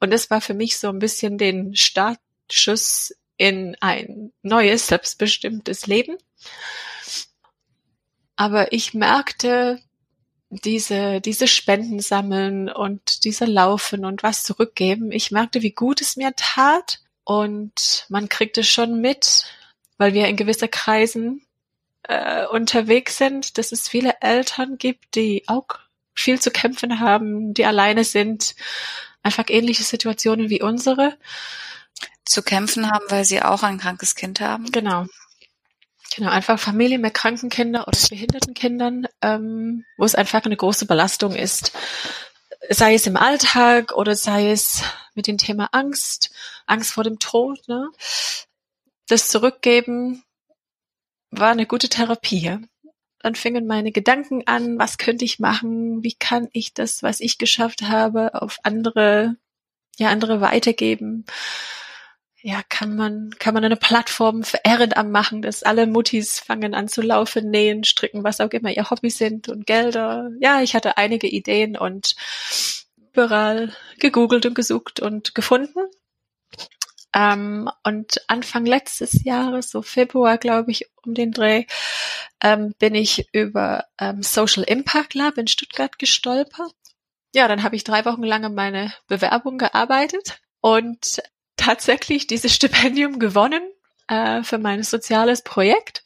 und 0.00 0.10
das 0.10 0.30
war 0.30 0.40
für 0.40 0.54
mich 0.54 0.78
so 0.78 0.88
ein 0.88 0.98
bisschen 0.98 1.38
den 1.38 1.76
Startschuss 1.76 3.14
in 3.36 3.76
ein 3.80 4.32
neues, 4.42 4.86
selbstbestimmtes 4.86 5.86
Leben. 5.86 6.16
Aber 8.36 8.72
ich 8.72 8.94
merkte, 8.94 9.80
diese, 10.50 11.20
diese 11.20 11.46
Spenden 11.46 12.00
sammeln 12.00 12.68
und 12.68 13.24
diese 13.24 13.44
Laufen 13.44 14.04
und 14.04 14.22
was 14.22 14.42
zurückgeben. 14.42 15.12
Ich 15.12 15.30
merkte, 15.30 15.62
wie 15.62 15.70
gut 15.70 16.00
es 16.00 16.16
mir 16.16 16.32
tat 16.36 17.00
und 17.24 18.06
man 18.08 18.28
kriegt 18.28 18.58
es 18.58 18.66
schon 18.66 19.00
mit, 19.00 19.44
weil 19.96 20.12
wir 20.12 20.26
in 20.26 20.36
gewisse 20.36 20.68
Kreisen 20.68 21.46
äh, 22.02 22.46
unterwegs 22.46 23.16
sind, 23.16 23.58
dass 23.58 23.70
es 23.70 23.88
viele 23.88 24.20
Eltern 24.20 24.76
gibt, 24.76 25.14
die 25.14 25.44
auch 25.46 25.66
viel 26.14 26.40
zu 26.40 26.50
kämpfen 26.50 26.98
haben, 26.98 27.54
die 27.54 27.64
alleine 27.64 28.02
sind, 28.02 28.56
einfach 29.22 29.44
ähnliche 29.48 29.82
Situationen 29.82 30.50
wie 30.50 30.62
unsere. 30.62 31.16
Zu 32.24 32.42
kämpfen 32.42 32.90
haben, 32.90 33.04
weil 33.08 33.24
sie 33.24 33.42
auch 33.42 33.62
ein 33.62 33.78
krankes 33.78 34.14
Kind 34.14 34.40
haben. 34.40 34.70
Genau. 34.70 35.06
Genau, 36.16 36.30
einfach 36.30 36.58
Familien 36.58 37.00
mit 37.00 37.14
kranken 37.14 37.50
Kindern 37.50 37.84
oder 37.84 37.98
behinderten 38.08 38.54
Kindern, 38.54 39.06
ähm, 39.22 39.84
wo 39.96 40.04
es 40.04 40.14
einfach 40.14 40.44
eine 40.44 40.56
große 40.56 40.86
Belastung 40.86 41.34
ist. 41.34 41.72
Sei 42.68 42.94
es 42.94 43.06
im 43.06 43.16
Alltag 43.16 43.92
oder 43.92 44.16
sei 44.16 44.50
es 44.50 44.82
mit 45.14 45.26
dem 45.26 45.38
Thema 45.38 45.68
Angst, 45.72 46.30
Angst 46.66 46.92
vor 46.92 47.04
dem 47.04 47.18
Tod. 47.18 47.66
Ne? 47.68 47.90
Das 49.08 49.28
Zurückgeben 49.28 50.24
war 51.30 51.50
eine 51.50 51.66
gute 51.66 51.88
Therapie. 51.88 52.58
Dann 53.22 53.34
fingen 53.34 53.66
meine 53.66 53.92
Gedanken 53.92 54.42
an, 54.46 54.78
was 54.78 54.98
könnte 54.98 55.24
ich 55.24 55.38
machen, 55.38 56.02
wie 56.02 56.14
kann 56.14 56.48
ich 56.52 56.74
das, 56.74 57.02
was 57.02 57.20
ich 57.20 57.38
geschafft 57.38 57.82
habe, 57.82 58.40
auf 58.40 58.58
andere, 58.62 59.36
ja, 59.98 60.08
andere 60.08 60.40
weitergeben 60.40 61.24
ja, 62.42 62.62
kann 62.68 62.96
man, 62.96 63.30
kann 63.38 63.54
man 63.54 63.64
eine 63.64 63.76
Plattform 63.76 64.42
für 64.44 64.60
Ehrenamt 64.64 65.10
machen, 65.10 65.42
dass 65.42 65.62
alle 65.62 65.86
Muttis 65.86 66.40
fangen 66.40 66.74
an 66.74 66.88
zu 66.88 67.02
laufen, 67.02 67.50
nähen, 67.50 67.84
stricken, 67.84 68.24
was 68.24 68.40
auch 68.40 68.50
immer 68.50 68.70
ihr 68.70 68.88
Hobby 68.90 69.10
sind 69.10 69.48
und 69.48 69.66
Gelder. 69.66 70.30
Ja, 70.40 70.62
ich 70.62 70.74
hatte 70.74 70.96
einige 70.96 71.28
Ideen 71.28 71.76
und 71.76 72.16
überall 73.12 73.74
gegoogelt 73.98 74.46
und 74.46 74.54
gesucht 74.54 75.00
und 75.00 75.34
gefunden. 75.34 75.80
Ähm, 77.14 77.68
und 77.84 78.22
Anfang 78.28 78.66
letztes 78.66 79.24
Jahres, 79.24 79.70
so 79.70 79.82
Februar, 79.82 80.38
glaube 80.38 80.70
ich, 80.70 80.86
um 81.04 81.14
den 81.14 81.32
Dreh, 81.32 81.64
ähm, 82.40 82.72
bin 82.78 82.94
ich 82.94 83.28
über 83.32 83.84
ähm, 83.98 84.22
Social 84.22 84.62
Impact 84.62 85.14
Lab 85.14 85.36
in 85.38 85.46
Stuttgart 85.46 85.98
gestolpert. 85.98 86.74
Ja, 87.34 87.48
dann 87.48 87.62
habe 87.62 87.76
ich 87.76 87.84
drei 87.84 88.04
Wochen 88.04 88.22
lang 88.22 88.44
an 88.44 88.54
meine 88.54 88.92
Bewerbung 89.06 89.58
gearbeitet 89.58 90.40
und 90.60 91.22
tatsächlich 91.56 92.26
dieses 92.26 92.54
Stipendium 92.54 93.18
gewonnen 93.18 93.62
äh, 94.08 94.42
für 94.42 94.58
mein 94.58 94.82
soziales 94.82 95.42
Projekt. 95.42 96.04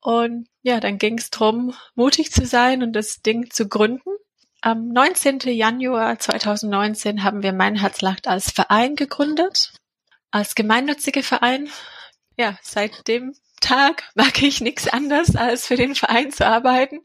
Und 0.00 0.48
ja, 0.62 0.80
dann 0.80 0.98
ging 0.98 1.18
es 1.18 1.30
darum, 1.30 1.74
mutig 1.94 2.30
zu 2.30 2.46
sein 2.46 2.82
und 2.82 2.92
das 2.92 3.22
Ding 3.22 3.50
zu 3.50 3.68
gründen. 3.68 4.10
Am 4.62 4.88
19. 4.88 5.40
Januar 5.46 6.18
2019 6.18 7.22
haben 7.22 7.42
wir 7.42 7.52
Mein 7.52 7.76
Herzlacht 7.76 8.26
als 8.26 8.50
Verein 8.50 8.96
gegründet, 8.96 9.72
als 10.30 10.54
gemeinnützige 10.54 11.22
Verein. 11.22 11.68
Ja, 12.36 12.58
seitdem 12.62 13.34
Tag 13.60 14.04
mag 14.14 14.42
ich 14.42 14.60
nichts 14.60 14.88
anderes, 14.88 15.36
als 15.36 15.66
für 15.66 15.76
den 15.76 15.94
Verein 15.94 16.30
zu 16.30 16.46
arbeiten 16.46 17.00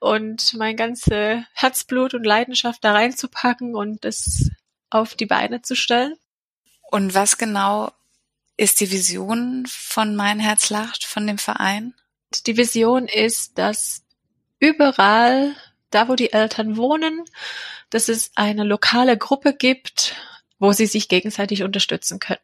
und 0.00 0.54
mein 0.54 0.76
ganze 0.76 1.46
Herzblut 1.54 2.14
und 2.14 2.24
Leidenschaft 2.24 2.84
da 2.84 2.92
reinzupacken 2.92 3.74
und 3.74 4.04
es 4.04 4.50
auf 4.90 5.14
die 5.14 5.26
Beine 5.26 5.62
zu 5.62 5.74
stellen. 5.74 6.14
Und 6.90 7.14
was 7.14 7.38
genau 7.38 7.92
ist 8.56 8.80
die 8.80 8.90
Vision 8.90 9.66
von 9.66 10.16
Mein 10.16 10.38
Herz 10.38 10.70
lacht, 10.70 11.04
von 11.04 11.26
dem 11.26 11.38
Verein? 11.38 11.94
Die 12.46 12.56
Vision 12.56 13.08
ist, 13.08 13.58
dass 13.58 14.02
überall, 14.58 15.54
da 15.90 16.08
wo 16.08 16.14
die 16.14 16.32
Eltern 16.32 16.76
wohnen, 16.76 17.24
dass 17.90 18.08
es 18.08 18.30
eine 18.34 18.64
lokale 18.64 19.16
Gruppe 19.16 19.54
gibt, 19.54 20.16
wo 20.58 20.72
sie 20.72 20.86
sich 20.86 21.08
gegenseitig 21.08 21.62
unterstützen 21.62 22.18
können. 22.18 22.40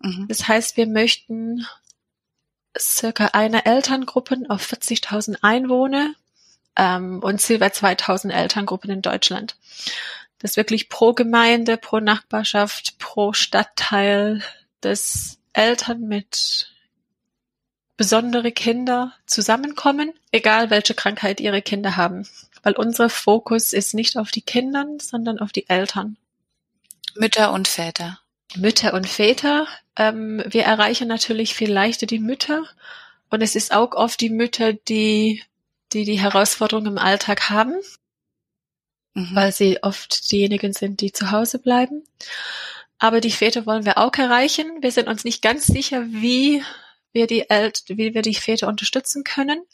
Mhm. 0.00 0.26
Das 0.28 0.48
heißt, 0.48 0.76
wir 0.76 0.86
möchten 0.86 1.66
circa 2.78 3.26
eine 3.26 3.66
Elterngruppe 3.66 4.44
auf 4.48 4.72
40.000 4.72 5.38
Einwohner 5.42 6.14
ähm, 6.76 7.20
und 7.20 7.40
circa 7.40 7.66
2.000 7.66 8.30
Elterngruppen 8.30 8.90
in 8.90 9.02
Deutschland. 9.02 9.56
Das 10.38 10.56
wirklich 10.56 10.88
pro 10.88 11.12
Gemeinde, 11.12 11.76
pro 11.76 12.00
Nachbarschaft, 12.00 12.98
pro 12.98 13.32
Stadtteil, 13.32 14.42
dass 14.80 15.38
Eltern 15.52 16.00
mit 16.00 16.70
besondere 17.96 18.50
Kinder 18.50 19.12
zusammenkommen, 19.26 20.14
egal 20.32 20.70
welche 20.70 20.94
Krankheit 20.94 21.40
ihre 21.40 21.60
Kinder 21.60 21.98
haben. 21.98 22.26
Weil 22.62 22.72
unser 22.72 23.10
Fokus 23.10 23.74
ist 23.74 23.92
nicht 23.92 24.16
auf 24.16 24.30
die 24.30 24.40
Kindern, 24.40 24.98
sondern 24.98 25.38
auf 25.38 25.52
die 25.52 25.68
Eltern. 25.68 26.16
Mütter 27.14 27.52
und 27.52 27.68
Väter. 27.68 28.18
Mütter 28.56 28.94
und 28.94 29.08
Väter. 29.08 29.66
Ähm, 29.96 30.42
wir 30.46 30.64
erreichen 30.64 31.08
natürlich 31.08 31.54
viel 31.54 31.72
leichter 31.72 32.06
die 32.06 32.18
Mütter. 32.18 32.64
Und 33.30 33.42
es 33.42 33.54
ist 33.54 33.72
auch 33.72 33.92
oft 33.92 34.20
die 34.20 34.30
Mütter, 34.30 34.72
die 34.72 35.42
die, 35.92 36.04
die 36.04 36.20
Herausforderungen 36.20 36.92
im 36.92 36.98
Alltag 36.98 37.50
haben, 37.50 37.74
mhm. 39.14 39.30
weil 39.34 39.52
sie 39.52 39.82
oft 39.82 40.30
diejenigen 40.30 40.72
sind, 40.72 41.00
die 41.00 41.12
zu 41.12 41.30
Hause 41.30 41.58
bleiben. 41.58 42.04
Aber 42.98 43.20
die 43.20 43.30
Väter 43.30 43.66
wollen 43.66 43.84
wir 43.84 43.98
auch 43.98 44.14
erreichen. 44.14 44.82
Wir 44.82 44.92
sind 44.92 45.08
uns 45.08 45.24
nicht 45.24 45.42
ganz 45.42 45.66
sicher, 45.66 46.04
wie 46.08 46.62
wir 47.12 47.26
die 47.26 47.48
El 47.50 47.72
wie 47.86 48.14
wir 48.14 48.22
die 48.22 48.34
Väter 48.34 48.68
unterstützen 48.68 49.24
können, 49.24 49.64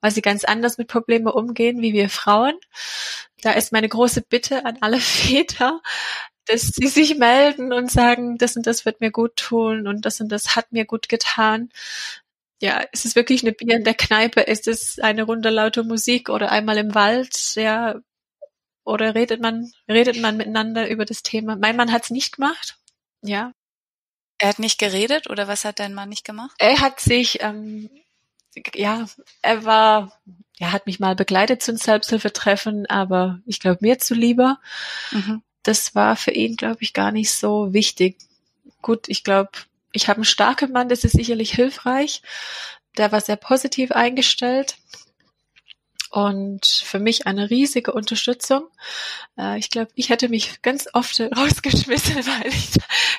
weil 0.00 0.12
sie 0.12 0.22
ganz 0.22 0.44
anders 0.44 0.78
mit 0.78 0.86
Problemen 0.86 1.26
umgehen 1.26 1.82
wie 1.82 1.92
wir 1.92 2.08
Frauen. 2.08 2.54
Da 3.42 3.52
ist 3.52 3.72
meine 3.72 3.88
große 3.88 4.22
Bitte 4.22 4.64
an 4.64 4.78
alle 4.80 5.00
Väter, 5.00 5.80
dass 6.46 6.68
sie 6.68 6.86
sich 6.88 7.16
melden 7.16 7.72
und 7.72 7.90
sagen, 7.90 8.38
das 8.38 8.56
und 8.56 8.66
das 8.66 8.84
wird 8.84 9.00
mir 9.00 9.10
gut 9.10 9.36
tun 9.36 9.86
und 9.86 10.04
das 10.04 10.20
und 10.20 10.28
das 10.30 10.56
hat 10.56 10.72
mir 10.72 10.84
gut 10.84 11.08
getan. 11.08 11.70
Ja, 12.60 12.78
ist 12.92 13.04
es 13.04 13.16
wirklich 13.16 13.42
eine 13.42 13.52
Bier 13.52 13.76
in 13.76 13.84
der 13.84 13.94
Kneipe? 13.94 14.40
Ist 14.40 14.68
es 14.68 14.98
eine 14.98 15.24
runde 15.24 15.50
laute 15.50 15.84
Musik 15.84 16.28
oder 16.28 16.50
einmal 16.50 16.78
im 16.78 16.94
Wald? 16.94 17.54
Ja, 17.56 17.96
oder 18.84 19.14
redet 19.14 19.40
man, 19.40 19.72
redet 19.88 20.20
man 20.20 20.36
miteinander 20.36 20.88
über 20.88 21.04
das 21.04 21.22
Thema? 21.22 21.56
Mein 21.56 21.76
Mann 21.76 21.92
hat 21.92 22.04
es 22.04 22.10
nicht 22.10 22.36
gemacht. 22.36 22.78
Ja. 23.22 23.52
Er 24.38 24.48
hat 24.48 24.58
nicht 24.58 24.78
geredet 24.78 25.30
oder 25.30 25.48
was 25.48 25.64
hat 25.64 25.78
dein 25.78 25.94
Mann 25.94 26.10
nicht 26.10 26.24
gemacht? 26.24 26.54
Er 26.58 26.80
hat 26.80 27.00
sich, 27.00 27.42
ähm, 27.42 27.88
ja, 28.74 29.06
er 29.40 29.64
war, 29.64 30.20
er 30.58 30.72
hat 30.72 30.86
mich 30.86 31.00
mal 31.00 31.16
begleitet 31.16 31.62
zu 31.62 31.70
einem 31.70 31.78
Selbsthilfetreffen, 31.78 32.86
aber 32.86 33.40
ich 33.46 33.60
glaube 33.60 33.78
mir 33.80 33.98
zu 33.98 34.14
lieber. 34.14 34.60
Mhm 35.10 35.42
das 35.64 35.94
war 35.94 36.16
für 36.16 36.30
ihn, 36.30 36.56
glaube 36.56 36.78
ich, 36.80 36.92
gar 36.92 37.10
nicht 37.10 37.32
so 37.32 37.72
wichtig. 37.72 38.16
Gut, 38.82 39.08
ich 39.08 39.24
glaube, 39.24 39.50
ich 39.92 40.08
habe 40.08 40.18
einen 40.18 40.24
starken 40.24 40.72
Mann, 40.72 40.88
das 40.88 41.04
ist 41.04 41.12
sicherlich 41.12 41.52
hilfreich. 41.52 42.22
Der 42.96 43.10
war 43.12 43.20
sehr 43.20 43.36
positiv 43.36 43.90
eingestellt 43.90 44.76
und 46.10 46.64
für 46.64 47.00
mich 47.00 47.26
eine 47.26 47.50
riesige 47.50 47.92
Unterstützung. 47.92 48.68
Äh, 49.36 49.58
ich 49.58 49.68
glaube, 49.68 49.90
ich 49.96 50.10
hätte 50.10 50.28
mich 50.28 50.62
ganz 50.62 50.86
oft 50.92 51.18
rausgeschmissen, 51.36 52.24
weil 52.26 52.46
ich, 52.46 52.70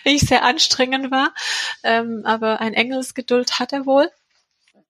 ich 0.05 0.21
sehr 0.21 0.43
anstrengend 0.43 1.11
war. 1.11 1.33
Ähm, 1.83 2.21
aber 2.23 2.61
ein 2.61 2.73
Engelsgeduld 2.73 3.59
hat 3.59 3.73
er 3.73 3.85
wohl. 3.85 4.09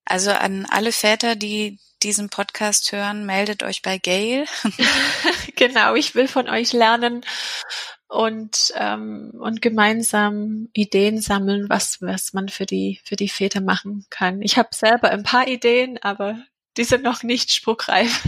Also 0.05 0.29
an 0.31 0.67
alle 0.69 0.91
Väter, 0.91 1.35
die 1.35 1.79
diesen 2.05 2.29
Podcast 2.29 2.91
hören, 2.91 3.25
meldet 3.25 3.63
euch 3.63 3.81
bei 3.81 3.97
Gail. 3.97 4.45
genau, 5.55 5.95
ich 5.95 6.13
will 6.13 6.27
von 6.27 6.47
euch 6.47 6.71
lernen 6.71 7.25
und 8.07 8.71
ähm, 8.75 9.31
und 9.39 9.61
gemeinsam 9.61 10.69
Ideen 10.73 11.19
sammeln, 11.19 11.67
was 11.67 12.01
was 12.01 12.33
man 12.33 12.47
für 12.49 12.67
die 12.67 13.01
für 13.03 13.15
die 13.15 13.27
Väter 13.27 13.59
machen 13.59 14.05
kann. 14.11 14.43
Ich 14.43 14.59
habe 14.59 14.69
selber 14.71 15.09
ein 15.09 15.23
paar 15.23 15.47
Ideen, 15.47 15.97
aber 16.03 16.37
die 16.77 16.83
sind 16.83 17.03
noch 17.03 17.23
nicht 17.23 17.51
spruchreif. 17.51 18.23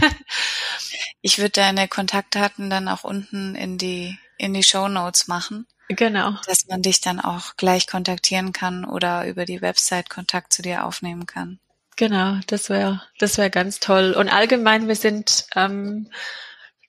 ich 1.22 1.38
würde 1.38 1.52
deine 1.52 1.86
Kontaktdaten 1.86 2.70
dann 2.70 2.88
auch 2.88 3.04
unten 3.04 3.54
in 3.54 3.78
die 3.78 4.18
in 4.38 4.54
die 4.54 4.64
Show 4.64 4.88
Notes 4.88 5.28
machen. 5.28 5.68
Genau. 5.88 6.32
Dass 6.46 6.66
man 6.66 6.82
dich 6.82 7.00
dann 7.00 7.20
auch 7.20 7.56
gleich 7.56 7.86
kontaktieren 7.86 8.52
kann 8.52 8.84
oder 8.84 9.26
über 9.28 9.44
die 9.44 9.62
Website 9.62 10.10
Kontakt 10.10 10.52
zu 10.52 10.62
dir 10.62 10.84
aufnehmen 10.84 11.26
kann. 11.26 11.60
Genau, 11.98 12.36
das 12.46 12.70
wäre 12.70 13.02
das 13.18 13.38
wäre 13.38 13.50
ganz 13.50 13.80
toll. 13.80 14.14
Und 14.16 14.28
allgemein, 14.28 14.86
wir 14.86 14.94
sind 14.94 15.46
ähm, 15.56 16.08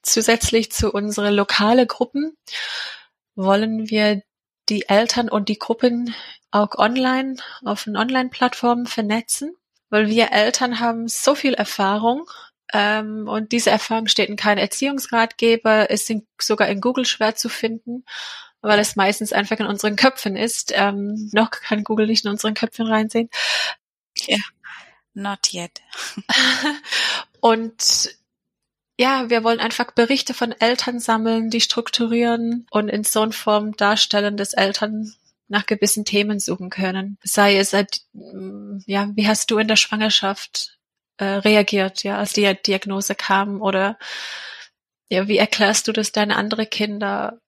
zusätzlich 0.04 0.72
zu 0.72 0.92
unsere 0.92 1.32
lokale 1.32 1.88
Gruppen 1.88 2.38
wollen 3.36 3.90
wir 3.90 4.22
die 4.70 4.88
Eltern 4.88 5.28
und 5.30 5.50
die 5.50 5.58
Gruppen 5.58 6.14
auch 6.52 6.78
online 6.78 7.38
auf 7.66 7.86
den 7.86 7.98
Online-Plattformen 7.98 8.86
vernetzen, 8.86 9.56
weil 9.90 10.10
wir 10.10 10.32
Eltern 10.32 10.80
haben 10.80 11.08
so 11.08 11.34
viel 11.34 11.56
Erfahrung 11.56 12.30
ähm, 12.74 13.28
und 13.28 13.52
diese 13.52 13.72
Erfahrung 13.72 14.08
steht 14.08 14.30
in 14.30 14.36
keinem 14.36 14.60
Erziehungsratgeber, 14.60 15.90
ist 15.90 16.08
in, 16.12 16.28
sogar 16.40 16.68
in 16.68 16.82
Google 16.82 17.06
schwer 17.06 17.36
zu 17.36 17.50
finden, 17.50 18.06
weil 18.62 18.78
es 18.80 18.96
meistens 18.96 19.34
einfach 19.34 19.60
in 19.60 19.66
unseren 19.66 19.96
Köpfen 19.96 20.36
ist. 20.36 20.72
Ähm, 20.76 21.30
noch 21.34 21.50
kann 21.52 21.84
Google 21.84 22.06
nicht 22.08 22.26
in 22.26 22.32
unseren 22.32 22.54
Köpfen 22.54 22.86
reinsehen. 22.88 23.30
Ja. 24.28 24.38
Not 25.14 25.54
yet. 25.54 25.82
und 27.40 28.16
ja, 29.00 29.30
wir 29.30 29.44
wollen 29.44 29.60
einfach 29.60 29.92
Berichte 29.92 30.34
von 30.34 30.52
Eltern 30.52 31.00
sammeln, 31.00 31.50
die 31.50 31.62
strukturieren 31.62 32.68
und 32.70 32.90
in 32.90 33.04
so 33.04 33.22
einer 33.22 33.32
Form 33.32 33.76
darstellen, 33.78 34.36
dass 34.36 34.54
Eltern 34.54 35.14
nach 35.48 35.66
gewissen 35.66 36.06
Themen 36.06 36.40
suchen 36.40 36.70
können. 36.70 37.18
Sei 37.24 37.58
es, 37.58 37.72
ja, 37.72 39.10
wie 39.16 39.28
hast 39.28 39.52
du 39.52 39.58
in 39.58 39.68
der 39.68 39.78
Schwangerschaft 39.78 40.78
äh, 41.18 41.26
reagiert, 41.26 42.04
ja, 42.04 42.18
als 42.18 42.34
die 42.34 42.54
Diagnose 42.66 43.16
kam 43.16 43.62
oder 43.62 43.98
ja, 45.10 45.28
wie 45.28 45.38
erklärst 45.38 45.88
du 45.88 45.92
das 45.92 46.12
deine 46.12 46.36
andere 46.36 46.66
Kinder? 46.66 47.40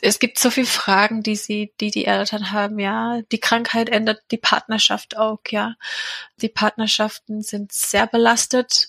Es 0.00 0.18
gibt 0.18 0.38
so 0.38 0.50
viele 0.50 0.66
Fragen, 0.66 1.22
die 1.22 1.36
sie, 1.36 1.72
die 1.80 1.90
die 1.90 2.04
Eltern 2.06 2.50
haben, 2.50 2.78
ja. 2.78 3.20
Die 3.32 3.40
Krankheit 3.40 3.88
ändert 3.88 4.22
die 4.30 4.38
Partnerschaft 4.38 5.16
auch, 5.16 5.40
ja. 5.48 5.74
Die 6.36 6.48
Partnerschaften 6.48 7.42
sind 7.42 7.72
sehr 7.72 8.06
belastet. 8.06 8.88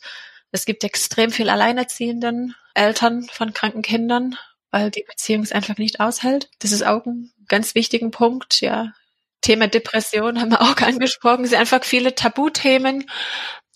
Es 0.52 0.66
gibt 0.66 0.84
extrem 0.84 1.32
viel 1.32 1.50
alleinerziehenden 1.50 2.56
Eltern 2.74 3.28
von 3.32 3.54
kranken 3.54 3.82
Kindern, 3.82 4.38
weil 4.72 4.92
die 4.92 5.06
Beziehung 5.08 5.44
es 5.44 5.52
einfach 5.52 5.78
nicht 5.78 6.00
aushält. 6.00 6.50
Das 6.60 6.72
ist 6.72 6.86
auch 6.86 7.06
ein 7.06 7.32
ganz 7.48 7.76
wichtigen 7.76 8.12
Punkt, 8.12 8.62
ja. 8.62 8.94
Thema 9.42 9.68
Depression 9.68 10.42
haben 10.42 10.52
wir 10.52 10.62
auch 10.62 10.78
angesprochen. 10.82 11.44
Es 11.44 11.52
sind 11.52 11.60
einfach 11.60 11.84
viele 11.84 12.16
Tabuthemen 12.16 13.10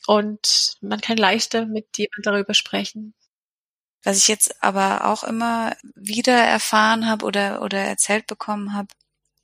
und 0.07 0.77
man 0.81 1.01
kann 1.01 1.17
leichter 1.17 1.65
mit 1.65 1.97
jemand 1.97 2.25
darüber 2.25 2.53
sprechen. 2.53 3.13
Was 4.03 4.17
ich 4.17 4.27
jetzt 4.27 4.63
aber 4.63 5.05
auch 5.05 5.23
immer 5.23 5.75
wieder 5.95 6.37
erfahren 6.37 7.07
habe 7.07 7.25
oder, 7.25 7.61
oder 7.61 7.79
erzählt 7.79 8.27
bekommen 8.27 8.73
habe, 8.73 8.87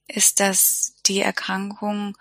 ist, 0.07 0.39
dass 0.39 0.95
die 1.05 1.21
Erkrankung 1.21 2.17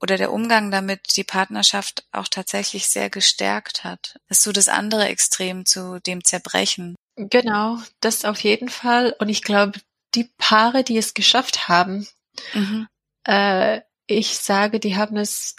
oder 0.00 0.16
der 0.16 0.32
Umgang 0.32 0.70
damit 0.70 1.16
die 1.16 1.24
Partnerschaft 1.24 2.04
auch 2.12 2.28
tatsächlich 2.28 2.88
sehr 2.88 3.10
gestärkt 3.10 3.84
hat. 3.84 4.18
Das 4.28 4.38
ist 4.38 4.44
so 4.44 4.52
das 4.52 4.68
andere 4.68 5.06
Extrem 5.06 5.66
zu 5.66 6.00
dem 6.00 6.24
Zerbrechen. 6.24 6.96
Genau, 7.16 7.78
das 8.00 8.24
auf 8.24 8.40
jeden 8.40 8.68
Fall. 8.70 9.14
Und 9.18 9.28
ich 9.28 9.42
glaube, 9.42 9.80
die 10.14 10.30
Paare, 10.38 10.84
die 10.84 10.96
es 10.96 11.14
geschafft 11.14 11.68
haben, 11.68 12.06
mhm. 12.54 12.88
äh, 13.24 13.82
ich 14.06 14.38
sage, 14.38 14.80
die 14.80 14.96
haben 14.96 15.16
es 15.16 15.54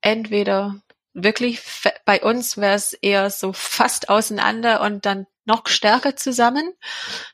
entweder 0.00 0.80
wirklich, 1.14 1.60
bei 2.04 2.22
uns 2.22 2.56
wäre 2.56 2.74
es 2.74 2.92
eher 2.92 3.30
so 3.30 3.52
fast 3.52 4.08
auseinander 4.08 4.80
und 4.80 5.06
dann 5.06 5.26
noch 5.44 5.66
stärker 5.66 6.16
zusammen. 6.16 6.72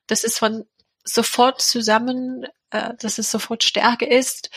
Das 0.07 0.25
ist 0.25 0.39
von 0.39 0.65
sofort 1.05 1.61
zusammen, 1.61 2.47
äh, 2.71 2.95
dass 2.99 3.19
es 3.19 3.31
sofort 3.31 3.65
Stärke 3.65 4.07
ist. 4.07 4.51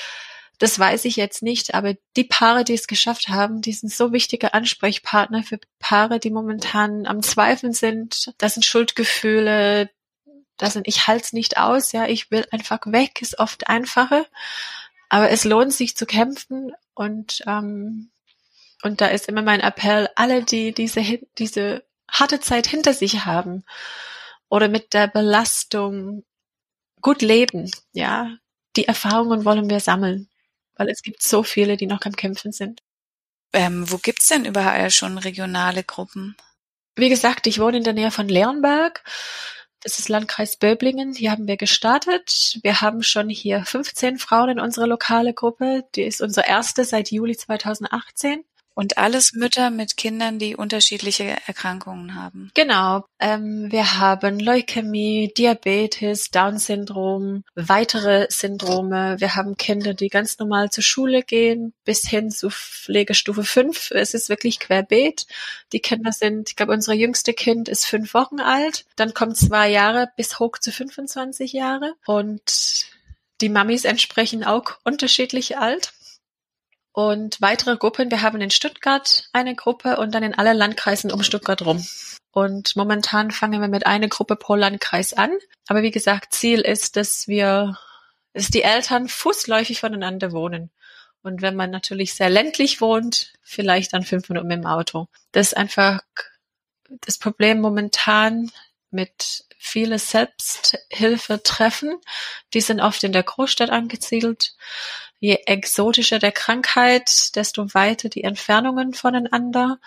Das 0.58 0.78
weiß 0.78 1.06
ich 1.06 1.16
jetzt 1.16 1.42
nicht, 1.42 1.74
aber 1.74 1.96
die 2.16 2.24
Paare, 2.24 2.64
die 2.64 2.76
es 2.76 2.86
geschafft 2.86 3.30
haben, 3.30 3.62
die 3.62 3.74
sind 3.74 3.92
so 3.92 4.14
wichtige 4.14 4.54
Ansprechpartner 4.54 5.44
für 5.44 5.60
Paare, 5.80 6.20
die 6.20 6.30
momentan 6.30 7.08
am 7.08 7.24
Zweifeln 7.24 7.74
sind. 7.74 8.34
Das 8.38 8.54
sind 8.54 8.64
Schuldgefühle, 8.64 9.90
das 10.58 10.74
sind 10.74 10.88
ich 10.88 11.08
halt's 11.08 11.34
nicht 11.34 11.58
aus, 11.58 11.92
ja, 11.92 12.06
ich 12.06 12.30
will 12.30 12.46
einfach 12.52 12.80
weg, 12.86 13.22
ist 13.24 13.40
oft 13.40 13.68
einfacher 13.68 14.28
Aber 15.10 15.32
es 15.32 15.44
lohnt 15.44 15.74
sich 15.74 15.98
zu 15.98 16.06
kämpfen 16.06 16.74
und 16.94 17.42
ähm, 17.48 18.11
und 18.84 19.02
da 19.02 19.08
ist 19.08 19.28
immer 19.28 19.41
mein 19.41 19.62
Appell, 19.62 20.10
alle, 20.15 20.44
die 20.44 20.74
diese 20.74 21.02
diese 21.38 21.84
harte 22.10 22.39
Zeit 22.39 22.67
hinter 22.67 22.94
sich 22.94 23.26
haben 23.26 23.63
oder 24.50 24.67
mit 24.67 24.94
der 24.94 25.08
Belastung 25.08 26.24
gut 27.02 27.22
leben, 27.22 27.72
ja, 27.94 28.38
die 28.76 28.88
Erfahrungen 28.88 29.46
wollen 29.46 29.70
wir 29.70 29.80
sammeln, 29.80 30.30
weil 30.76 30.89
es 30.89 31.02
gibt 31.02 31.22
so 31.22 31.44
viele, 31.44 31.78
die 31.78 31.88
noch 31.88 32.02
am 32.06 32.15
Kämpfen 32.15 32.52
sind. 32.52 32.82
Ähm, 33.54 33.89
wo 33.91 33.98
gibt's 33.98 34.28
denn 34.28 34.46
überall 34.46 34.91
schon 34.91 35.17
regionale 35.17 35.84
Gruppen? 35.84 36.38
Wie 36.96 37.10
gesagt, 37.10 37.48
ich 37.48 37.60
wohne 37.60 37.78
in 37.78 37.84
der 37.84 37.94
Nähe 37.94 38.12
von 38.12 38.30
Leonberg. 38.30 39.04
Das 39.84 39.98
ist 39.98 40.10
Landkreis 40.10 40.58
Böblingen. 40.58 41.13
Hier 41.13 41.32
haben 41.32 41.48
wir 41.48 41.58
gestartet. 41.58 42.60
Wir 42.62 42.82
haben 42.82 43.02
schon 43.02 43.30
hier 43.30 43.65
15 43.65 44.20
Frauen 44.20 44.50
in 44.50 44.60
unserer 44.60 44.88
lokale 44.88 45.34
Gruppe. 45.34 45.86
Die 45.96 46.04
ist 46.04 46.22
unsere 46.22 46.48
erste 46.48 46.86
seit 46.86 47.12
Juli 47.12 47.36
2018. 47.36 48.44
Und 48.74 48.98
alles 48.98 49.34
Mütter 49.34 49.70
mit 49.70 49.98
Kindern, 49.98 50.40
die 50.40 50.56
unterschiedliche 50.56 51.36
Erkrankungen 51.46 52.16
haben. 52.16 52.52
Genau. 52.54 53.06
Ähm, 53.20 53.72
wir 53.72 54.00
haben 54.00 54.40
Leukämie, 54.40 55.34
Diabetes, 55.38 56.32
Down-Syndrom, 56.32 57.44
weitere 57.56 58.28
Syndrome. 58.30 59.18
Wir 59.20 59.36
haben 59.36 59.58
Kinder, 59.58 59.94
die 59.94 60.08
ganz 60.08 60.40
normal 60.40 60.70
zur 60.70 60.84
Schule 60.84 61.22
gehen, 61.22 61.74
bis 61.84 62.08
hin 62.08 62.32
zu 62.32 62.50
Pflegestufe 62.50 63.44
5. 63.44 63.92
Es 63.92 64.14
ist 64.14 64.30
wirklich 64.30 64.60
querbeet. 64.60 65.28
Die 65.74 65.80
Kinder 65.80 66.12
sind, 66.14 66.50
ich 66.50 66.56
glaube, 66.56 66.74
unsere 66.74 66.96
jüngste 66.96 67.34
Kind 67.34 67.68
ist 67.68 67.86
fünf 67.86 68.14
Wochen 68.14 68.40
alt. 68.40 68.86
Dann 68.96 69.14
kommt 69.14 69.36
zwei 69.36 69.70
Jahre 69.70 70.10
bis 70.16 70.40
hoch 70.40 70.58
zu 70.58 70.72
25 70.72 71.52
Jahre. 71.52 71.94
Und 72.06 72.86
die 73.42 73.50
Mamis 73.50 73.86
entsprechen 73.86 74.44
auch 74.44 74.78
unterschiedlich 74.84 75.58
alt 75.58 75.94
und 76.94 77.42
weitere 77.42 77.78
Gruppen. 77.78 78.12
Wir 78.12 78.22
haben 78.22 78.42
in 78.42 78.52
Stuttgart 78.52 79.30
eine 79.34 79.56
Gruppe 79.56 79.98
und 79.98 80.14
dann 80.14 80.24
in 80.24 80.38
allen 80.38 80.58
Landkreisen 80.58 81.12
um 81.12 81.24
Stuttgart 81.24 81.62
rum. 81.64 81.86
Und 82.32 82.76
momentan 82.76 83.32
fangen 83.32 83.62
wir 83.62 83.68
mit 83.68 83.86
einer 83.86 84.08
Gruppe 84.08 84.36
pro 84.36 84.56
Landkreis 84.56 85.14
an. 85.14 85.32
Aber 85.68 85.84
wie 85.84 85.92
gesagt, 85.92 86.34
Ziel 86.34 86.62
ist, 86.62 86.96
dass 86.96 87.28
wir, 87.28 87.78
dass 88.34 88.48
die 88.48 88.64
Eltern 88.64 89.08
fußläufig 89.08 89.80
voneinander 89.80 90.32
wohnen. 90.32 90.72
Und 91.24 91.42
wenn 91.42 91.56
man 91.56 91.70
natürlich 91.70 92.14
sehr 92.14 92.30
ländlich 92.30 92.82
wohnt, 92.82 93.34
vielleicht 93.42 93.94
dann 93.94 94.04
fünf 94.04 94.28
Minuten 94.30 94.48
mit 94.48 94.58
dem 94.58 94.66
Auto. 94.66 95.08
Das 95.32 95.48
ist 95.48 95.58
einfach 95.58 96.02
das 97.02 97.18
Problem 97.18 97.62
momentan 97.62 98.52
mit 98.90 99.46
viele 99.58 100.00
Selbsthilfetreffen. 100.00 101.96
Die 102.54 102.62
sind 102.62 102.82
oft 102.82 103.04
in 103.04 103.14
der 103.14 103.24
Großstadt 103.24 103.70
angesiedelt 103.70 104.56
je 105.22 105.38
exotischer 105.46 106.20
der 106.20 106.32
Krankheit, 106.32 107.36
desto 107.36 107.74
weiter 107.74 108.10
die 108.10 108.24
Entfernungen 108.24 108.94
voneinander. 108.94 109.80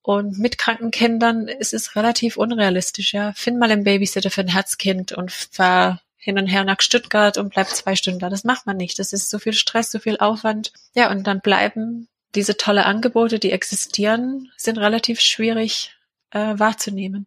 Und 0.00 0.38
mit 0.38 0.58
kranken 0.58 0.90
Kindern 0.90 1.46
ist 1.46 1.74
es 1.74 1.94
relativ 1.94 2.36
unrealistisch. 2.36 3.12
Ja, 3.12 3.32
find 3.34 3.58
mal 3.58 3.70
einen 3.70 3.84
Babysitter 3.84 4.30
für 4.30 4.40
ein 4.40 4.48
Herzkind 4.48 5.12
und 5.12 5.30
fahr 5.30 6.00
hin 6.16 6.38
und 6.38 6.46
her 6.46 6.64
nach 6.64 6.80
Stuttgart 6.80 7.36
und 7.36 7.52
bleib 7.52 7.68
zwei 7.68 7.94
Stunden 7.94 8.18
da. 8.18 8.30
Das 8.30 8.44
macht 8.44 8.66
man 8.66 8.78
nicht. 8.78 8.98
Das 8.98 9.12
ist 9.12 9.28
so 9.28 9.38
viel 9.38 9.52
Stress, 9.52 9.90
so 9.90 9.98
viel 9.98 10.16
Aufwand. 10.16 10.72
Ja, 10.94 11.10
und 11.10 11.26
dann 11.26 11.40
bleiben 11.40 12.08
diese 12.34 12.56
tolle 12.56 12.86
Angebote, 12.86 13.38
die 13.38 13.52
existieren, 13.52 14.50
sind 14.56 14.78
relativ 14.78 15.20
schwierig 15.20 15.94
äh, 16.30 16.58
wahrzunehmen. 16.58 17.26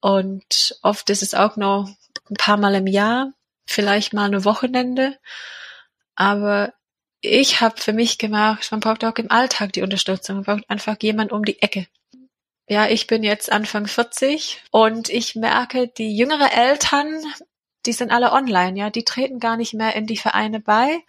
Und 0.00 0.78
oft 0.82 1.10
ist 1.10 1.22
es 1.22 1.34
auch 1.34 1.56
noch 1.56 1.90
ein 2.30 2.36
paar 2.36 2.56
Mal 2.56 2.74
im 2.74 2.86
Jahr, 2.86 3.34
vielleicht 3.66 4.14
mal 4.14 4.24
eine 4.24 4.46
Wochenende. 4.46 5.18
Aber 6.14 6.72
ich 7.20 7.60
habe 7.60 7.80
für 7.80 7.92
mich 7.92 8.18
gemacht, 8.18 8.70
man 8.72 8.80
braucht 8.80 9.04
auch 9.04 9.16
im 9.16 9.30
Alltag 9.30 9.72
die 9.72 9.82
Unterstützung. 9.82 10.36
Man 10.36 10.44
braucht 10.44 10.70
einfach 10.70 10.96
jemand 11.00 11.32
um 11.32 11.44
die 11.44 11.62
Ecke. 11.62 11.86
Ja, 12.68 12.88
ich 12.88 13.06
bin 13.06 13.22
jetzt 13.22 13.50
Anfang 13.50 13.86
40 13.86 14.62
und 14.70 15.08
ich 15.08 15.34
merke, 15.34 15.88
die 15.88 16.16
jüngere 16.16 16.52
Eltern, 16.52 17.20
die 17.86 17.92
sind 17.92 18.10
alle 18.10 18.32
online, 18.32 18.78
ja, 18.78 18.90
die 18.90 19.04
treten 19.04 19.40
gar 19.40 19.56
nicht 19.56 19.74
mehr 19.74 19.94
in 19.94 20.06
die 20.06 20.16
Vereine 20.16 20.60
bei. 20.60 21.00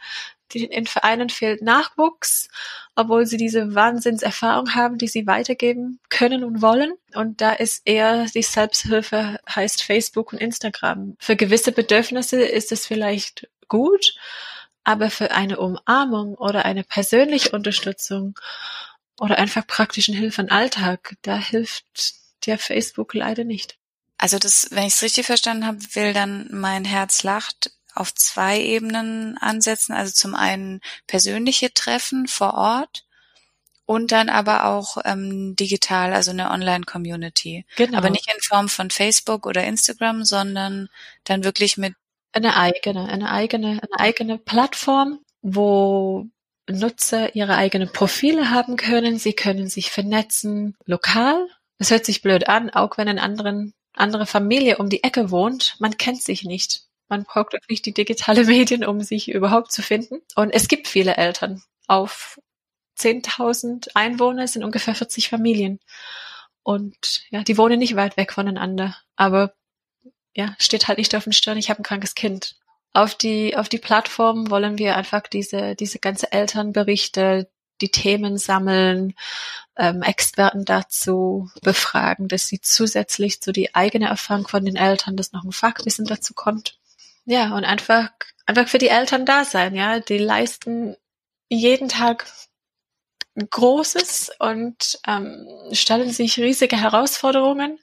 In 0.53 0.85
Vereinen 0.85 1.29
fehlt 1.29 1.63
Nachwuchs, 1.63 2.47
obwohl 2.95 3.25
sie 3.25 3.37
diese 3.37 3.73
Wahnsinnserfahrung 3.73 4.75
haben, 4.75 4.99
die 4.99 5.07
sie 5.07 5.25
weitergeben 5.25 5.99
können 6.09 6.43
und 6.43 6.61
wollen. 6.61 6.93
Und 7.15 7.41
da 7.41 7.53
ist 7.53 7.81
eher 7.85 8.25
die 8.25 8.43
Selbsthilfe 8.43 9.39
heißt 9.49 9.81
Facebook 9.81 10.31
und 10.31 10.39
Instagram. 10.39 11.15
Für 11.19 11.35
gewisse 11.35 11.71
Bedürfnisse 11.71 12.43
ist 12.43 12.71
es 12.71 12.85
vielleicht 12.85 13.47
gut, 13.67 14.13
aber 14.83 15.09
für 15.09 15.31
eine 15.31 15.59
Umarmung 15.59 16.35
oder 16.35 16.65
eine 16.65 16.83
persönliche 16.83 17.51
Unterstützung 17.51 18.37
oder 19.19 19.37
einfach 19.37 19.65
praktischen 19.65 20.15
Hilfe 20.15 20.41
im 20.41 20.51
Alltag, 20.51 21.15
da 21.21 21.37
hilft 21.37 22.15
dir 22.45 22.57
Facebook 22.57 23.13
leider 23.13 23.43
nicht. 23.43 23.77
Also 24.17 24.39
das, 24.39 24.69
wenn 24.71 24.85
ich 24.85 24.93
es 24.93 25.01
richtig 25.01 25.25
verstanden 25.25 25.65
habe, 25.65 25.79
will 25.93 26.13
dann 26.13 26.47
mein 26.51 26.85
Herz 26.85 27.23
lacht 27.23 27.71
auf 27.95 28.13
zwei 28.13 28.59
Ebenen 28.59 29.37
ansetzen. 29.37 29.93
Also 29.93 30.13
zum 30.13 30.35
einen 30.35 30.81
persönliche 31.07 31.73
Treffen 31.73 32.27
vor 32.27 32.53
Ort 32.53 33.05
und 33.85 34.11
dann 34.11 34.29
aber 34.29 34.65
auch 34.65 34.97
ähm, 35.03 35.55
digital, 35.55 36.13
also 36.13 36.31
eine 36.31 36.51
Online-Community. 36.51 37.65
Genau. 37.75 37.97
Aber 37.97 38.09
nicht 38.09 38.31
in 38.33 38.41
Form 38.41 38.69
von 38.69 38.89
Facebook 38.89 39.45
oder 39.45 39.63
Instagram, 39.63 40.23
sondern 40.23 40.89
dann 41.25 41.43
wirklich 41.43 41.77
mit 41.77 41.93
eine 42.33 42.57
eigene, 42.57 43.07
eine 43.07 43.31
eigene, 43.31 43.79
eine 43.81 43.99
eigene 43.99 44.37
Plattform, 44.37 45.19
wo 45.41 46.27
Nutzer 46.69 47.35
ihre 47.35 47.55
eigenen 47.55 47.91
Profile 47.91 48.49
haben 48.49 48.77
können. 48.77 49.17
Sie 49.17 49.33
können 49.33 49.67
sich 49.67 49.91
vernetzen 49.91 50.75
lokal. 50.85 51.47
Es 51.77 51.91
hört 51.91 52.05
sich 52.05 52.21
blöd 52.21 52.47
an, 52.47 52.69
auch 52.69 52.97
wenn 52.97 53.07
eine 53.07 53.21
anderen, 53.21 53.73
andere 53.93 54.25
Familie 54.25 54.77
um 54.77 54.89
die 54.89 55.03
Ecke 55.03 55.31
wohnt. 55.31 55.75
Man 55.79 55.97
kennt 55.97 56.23
sich 56.23 56.43
nicht. 56.43 56.83
Man 57.09 57.23
braucht 57.25 57.53
wirklich 57.53 57.81
die 57.81 57.93
digitale 57.93 58.43
Medien, 58.45 58.85
um 58.85 59.01
sich 59.01 59.29
überhaupt 59.29 59.71
zu 59.71 59.81
finden. 59.81 60.21
Und 60.35 60.51
es 60.51 60.67
gibt 60.67 60.87
viele 60.87 61.17
Eltern. 61.17 61.61
Auf 61.87 62.39
10.000 62.97 63.89
Einwohner 63.95 64.47
sind 64.47 64.63
ungefähr 64.63 64.95
40 64.95 65.29
Familien. 65.29 65.79
Und 66.63 67.25
ja, 67.29 67.43
die 67.43 67.57
wohnen 67.57 67.79
nicht 67.79 67.95
weit 67.95 68.15
weg 68.15 68.33
voneinander. 68.33 68.95
Aber 69.17 69.53
ja, 70.35 70.55
steht 70.59 70.87
halt 70.87 70.97
nicht 70.97 71.15
auf 71.15 71.23
den 71.23 71.33
Stirn, 71.33 71.57
ich 71.57 71.69
habe 71.69 71.81
ein 71.81 71.83
krankes 71.83 72.15
Kind. 72.15 72.55
Auf 72.93 73.15
die, 73.15 73.57
auf 73.57 73.69
die 73.69 73.79
Plattform 73.79 74.49
wollen 74.49 74.77
wir 74.77 74.95
einfach 74.95 75.23
diese, 75.23 75.75
diese 75.75 75.99
ganze 75.99 76.31
Elternberichte, 76.31 77.49
die 77.81 77.89
Themen 77.89 78.37
sammeln, 78.37 79.15
ähm, 79.75 80.03
Experten 80.03 80.65
dazu 80.65 81.49
befragen, 81.61 82.27
dass 82.27 82.47
sie 82.47 82.61
zusätzlich 82.61 83.41
zu 83.41 83.51
die 83.51 83.73
eigene 83.73 84.07
Erfahrung 84.07 84.47
von 84.47 84.63
den 84.63 84.75
Eltern, 84.75 85.17
dass 85.17 85.33
noch 85.33 85.43
ein 85.43 85.51
Fachwissen 85.51 86.05
dazu 86.05 86.33
kommt. 86.33 86.77
Ja, 87.25 87.55
und 87.55 87.65
einfach, 87.65 88.09
einfach 88.45 88.67
für 88.67 88.77
die 88.77 88.89
Eltern 88.89 89.25
da 89.25 89.43
sein, 89.43 89.75
ja. 89.75 89.99
Die 89.99 90.19
leisten 90.19 90.95
jeden 91.49 91.89
Tag 91.89 92.25
Großes 93.35 94.31
und 94.37 94.99
ähm, 95.07 95.47
stellen 95.71 96.11
sich 96.11 96.37
riesige 96.37 96.79
Herausforderungen. 96.79 97.79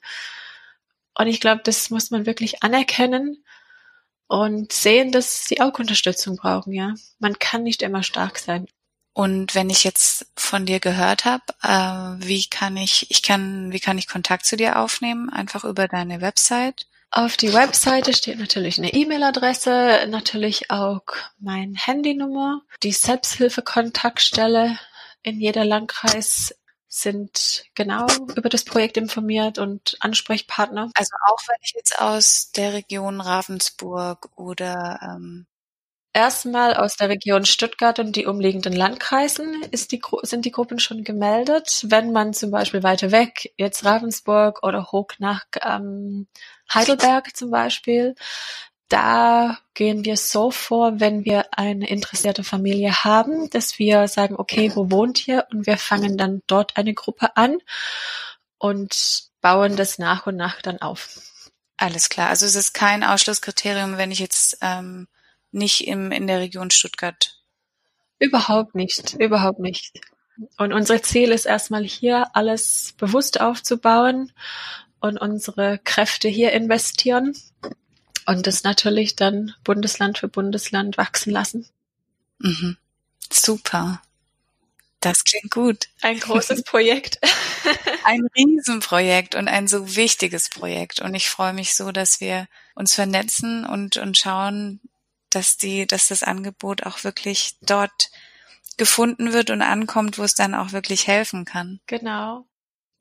Und 1.15 1.27
ich 1.27 1.39
glaube, 1.39 1.61
das 1.63 1.89
muss 1.89 2.11
man 2.11 2.25
wirklich 2.25 2.63
anerkennen 2.63 3.43
und 4.27 4.71
sehen, 4.71 5.11
dass 5.11 5.45
sie 5.45 5.59
auch 5.59 5.77
Unterstützung 5.77 6.37
brauchen, 6.37 6.73
ja. 6.73 6.93
Man 7.19 7.37
kann 7.37 7.63
nicht 7.63 7.81
immer 7.81 8.03
stark 8.03 8.39
sein. 8.39 8.67
Und 9.13 9.55
wenn 9.55 9.69
ich 9.69 9.83
jetzt 9.83 10.27
von 10.37 10.65
dir 10.65 10.79
gehört 10.79 11.25
habe, 11.25 11.43
äh, 11.63 12.25
wie 12.25 12.47
kann 12.47 12.77
ich, 12.77 13.11
ich 13.11 13.23
kann, 13.23 13.73
wie 13.73 13.81
kann 13.81 13.97
ich 13.97 14.07
Kontakt 14.07 14.45
zu 14.45 14.55
dir 14.55 14.79
aufnehmen? 14.79 15.29
Einfach 15.29 15.65
über 15.65 15.89
deine 15.89 16.21
Website? 16.21 16.87
Auf 17.13 17.35
die 17.35 17.53
Webseite 17.53 18.13
steht 18.13 18.39
natürlich 18.39 18.77
eine 18.77 18.93
E-Mail-Adresse, 18.93 20.07
natürlich 20.07 20.71
auch 20.71 21.03
mein 21.39 21.75
Handynummer, 21.75 22.61
die 22.83 22.93
Selbsthilfe-Kontaktstelle 22.93 24.79
in 25.21 25.41
jeder 25.41 25.65
Landkreis 25.65 26.55
sind 26.93 27.63
genau 27.73 28.05
über 28.35 28.49
das 28.49 28.65
Projekt 28.65 28.97
informiert 28.97 29.57
und 29.57 29.95
Ansprechpartner. 30.01 30.91
Also 30.93 31.15
auch 31.27 31.39
wenn 31.47 31.55
ich 31.63 31.73
jetzt 31.73 31.99
aus 31.99 32.51
der 32.51 32.73
Region 32.73 33.21
Ravensburg 33.21 34.29
oder 34.35 34.99
ähm 35.01 35.47
Erstmal 36.13 36.73
aus 36.73 36.97
der 36.97 37.07
Region 37.07 37.45
Stuttgart 37.45 37.97
und 37.97 38.17
die 38.17 38.25
umliegenden 38.25 38.73
Landkreisen 38.73 39.63
ist 39.71 39.93
die, 39.93 40.01
sind 40.23 40.43
die 40.43 40.51
Gruppen 40.51 40.77
schon 40.77 41.05
gemeldet. 41.05 41.85
Wenn 41.87 42.11
man 42.11 42.33
zum 42.33 42.51
Beispiel 42.51 42.83
weiter 42.83 43.11
weg, 43.11 43.53
jetzt 43.55 43.85
Ravensburg 43.85 44.61
oder 44.61 44.91
hoch 44.91 45.07
nach 45.19 45.45
ähm, 45.63 46.27
Heidelberg 46.73 47.33
zum 47.37 47.49
Beispiel, 47.49 48.15
da 48.91 49.57
gehen 49.73 50.03
wir 50.03 50.17
so 50.17 50.51
vor, 50.51 50.99
wenn 50.99 51.23
wir 51.23 51.57
eine 51.57 51.89
interessierte 51.89 52.43
Familie 52.43 53.05
haben, 53.05 53.49
dass 53.49 53.79
wir 53.79 54.07
sagen, 54.09 54.35
okay, 54.37 54.71
wo 54.75 54.91
wohnt 54.91 55.27
ihr? 55.27 55.47
Und 55.51 55.65
wir 55.65 55.77
fangen 55.77 56.17
dann 56.17 56.41
dort 56.45 56.75
eine 56.75 56.93
Gruppe 56.93 57.37
an 57.37 57.57
und 58.57 59.29
bauen 59.39 59.77
das 59.77 59.97
nach 59.97 60.27
und 60.27 60.35
nach 60.35 60.61
dann 60.61 60.81
auf. 60.81 61.21
Alles 61.77 62.09
klar. 62.09 62.27
Also 62.29 62.45
es 62.45 62.55
ist 62.55 62.73
kein 62.73 63.03
Ausschlusskriterium, 63.03 63.97
wenn 63.97 64.11
ich 64.11 64.19
jetzt 64.19 64.57
ähm, 64.61 65.07
nicht 65.51 65.87
im, 65.87 66.11
in 66.11 66.27
der 66.27 66.39
Region 66.39 66.69
Stuttgart. 66.69 67.39
Überhaupt 68.19 68.75
nicht, 68.75 69.13
überhaupt 69.13 69.59
nicht. 69.59 70.01
Und 70.57 70.73
unser 70.73 71.01
Ziel 71.01 71.31
ist 71.31 71.45
erstmal 71.45 71.83
hier 71.83 72.35
alles 72.35 72.93
bewusst 72.97 73.39
aufzubauen 73.39 74.33
und 74.99 75.17
unsere 75.17 75.79
Kräfte 75.79 76.27
hier 76.27 76.51
investieren 76.51 77.33
und 78.31 78.47
das 78.47 78.63
natürlich 78.63 79.15
dann 79.15 79.53
Bundesland 79.63 80.17
für 80.17 80.27
Bundesland 80.27 80.97
wachsen 80.97 81.31
lassen. 81.31 81.67
Mhm. 82.39 82.77
Super. 83.31 84.01
Das 85.01 85.23
klingt 85.23 85.51
gut. 85.51 85.89
Ein 86.01 86.19
großes 86.19 86.63
Projekt. 86.65 87.19
ein 88.05 88.21
Riesenprojekt 88.35 89.35
und 89.35 89.47
ein 89.47 89.67
so 89.67 89.95
wichtiges 89.95 90.49
Projekt. 90.49 91.01
Und 91.01 91.13
ich 91.13 91.29
freue 91.29 91.53
mich 91.53 91.75
so, 91.75 91.91
dass 91.91 92.21
wir 92.21 92.47
uns 92.73 92.93
vernetzen 92.93 93.65
und, 93.65 93.97
und 93.97 94.17
schauen, 94.17 94.79
dass 95.29 95.57
die, 95.57 95.85
dass 95.85 96.07
das 96.07 96.23
Angebot 96.23 96.83
auch 96.83 97.03
wirklich 97.03 97.57
dort 97.61 98.11
gefunden 98.77 99.33
wird 99.33 99.49
und 99.49 99.61
ankommt, 99.61 100.17
wo 100.17 100.23
es 100.23 100.35
dann 100.35 100.55
auch 100.55 100.71
wirklich 100.71 101.07
helfen 101.07 101.45
kann. 101.45 101.81
Genau. 101.87 102.45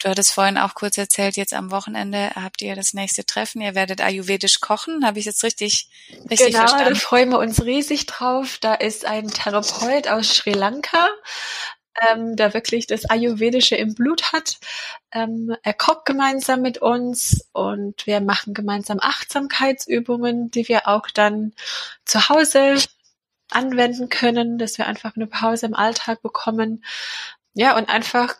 Du 0.01 0.09
hattest 0.09 0.33
vorhin 0.33 0.57
auch 0.57 0.75
kurz 0.75 0.97
erzählt, 0.97 1.37
jetzt 1.37 1.53
am 1.53 1.71
Wochenende 1.71 2.31
habt 2.35 2.63
ihr 2.63 2.75
das 2.75 2.95
nächste 2.95 3.27
Treffen. 3.27 3.61
Ihr 3.61 3.75
werdet 3.75 4.01
ayurvedisch 4.01 4.61
kochen. 4.61 5.05
Habe 5.05 5.19
ich 5.19 5.27
jetzt 5.27 5.45
richtig, 5.45 5.91
richtig 6.31 6.53
genau, 6.53 6.61
verstanden? 6.61 6.95
da 6.95 6.99
freuen 6.99 7.29
wir 7.29 7.39
uns 7.39 7.63
riesig 7.63 8.07
drauf. 8.07 8.57
Da 8.63 8.75
ist 8.75 9.05
ein 9.05 9.29
Therapeut 9.29 10.09
aus 10.09 10.35
Sri 10.35 10.53
Lanka, 10.53 11.07
ähm, 12.09 12.35
der 12.35 12.55
wirklich 12.55 12.87
das 12.87 13.05
Ayurvedische 13.05 13.77
im 13.77 13.95
Blut 13.95 14.33
hat. 14.33 14.59
Ähm, 15.13 15.55
er 15.63 15.75
kocht 15.75 16.07
gemeinsam 16.07 16.63
mit 16.63 16.79
uns 16.79 17.47
und 17.53 18.07
wir 18.07 18.23
machen 18.23 18.55
gemeinsam 18.55 19.01
Achtsamkeitsübungen, 19.03 20.51
die 20.51 20.67
wir 20.67 20.89
auch 20.89 21.09
dann 21.13 21.53
zu 22.07 22.31
Hause 22.31 22.77
anwenden 23.51 24.09
können, 24.09 24.57
dass 24.57 24.79
wir 24.79 24.87
einfach 24.87 25.15
eine 25.15 25.27
Pause 25.27 25.67
im 25.67 25.75
Alltag 25.75 26.23
bekommen. 26.23 26.87
Ja, 27.53 27.77
und 27.77 27.91
einfach 27.91 28.37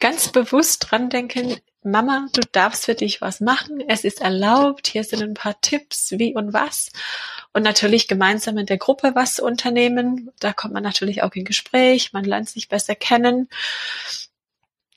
ganz 0.00 0.28
bewusst 0.28 0.86
dran 0.90 1.10
denken, 1.10 1.56
Mama, 1.82 2.26
du 2.32 2.40
darfst 2.52 2.84
für 2.84 2.94
dich 2.94 3.20
was 3.20 3.40
machen. 3.40 3.80
Es 3.86 4.04
ist 4.04 4.20
erlaubt. 4.20 4.88
Hier 4.88 5.04
sind 5.04 5.22
ein 5.22 5.34
paar 5.34 5.60
Tipps, 5.60 6.12
wie 6.12 6.34
und 6.34 6.52
was. 6.52 6.90
Und 7.52 7.62
natürlich 7.62 8.08
gemeinsam 8.08 8.56
mit 8.56 8.68
der 8.68 8.78
Gruppe 8.78 9.12
was 9.14 9.38
unternehmen. 9.38 10.30
Da 10.40 10.52
kommt 10.52 10.74
man 10.74 10.82
natürlich 10.82 11.22
auch 11.22 11.32
in 11.34 11.44
Gespräch. 11.44 12.12
Man 12.12 12.24
lernt 12.24 12.48
sich 12.48 12.68
besser 12.68 12.94
kennen. 12.94 13.48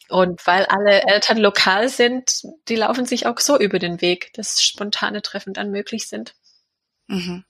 Und 0.10 0.46
weil 0.46 0.66
alle 0.66 1.04
Eltern 1.04 1.38
lokal 1.38 1.88
sind, 1.88 2.42
die 2.68 2.76
laufen 2.76 3.06
sich 3.06 3.28
auch 3.28 3.40
so 3.40 3.58
über 3.58 3.80
den 3.80 4.02
Weg, 4.02 4.34
dass 4.34 4.62
spontane 4.62 5.22
Treffen 5.22 5.54
dann 5.54 5.72
möglich 5.72 6.10
sind. 6.10 6.36
Mhm. 7.08 7.46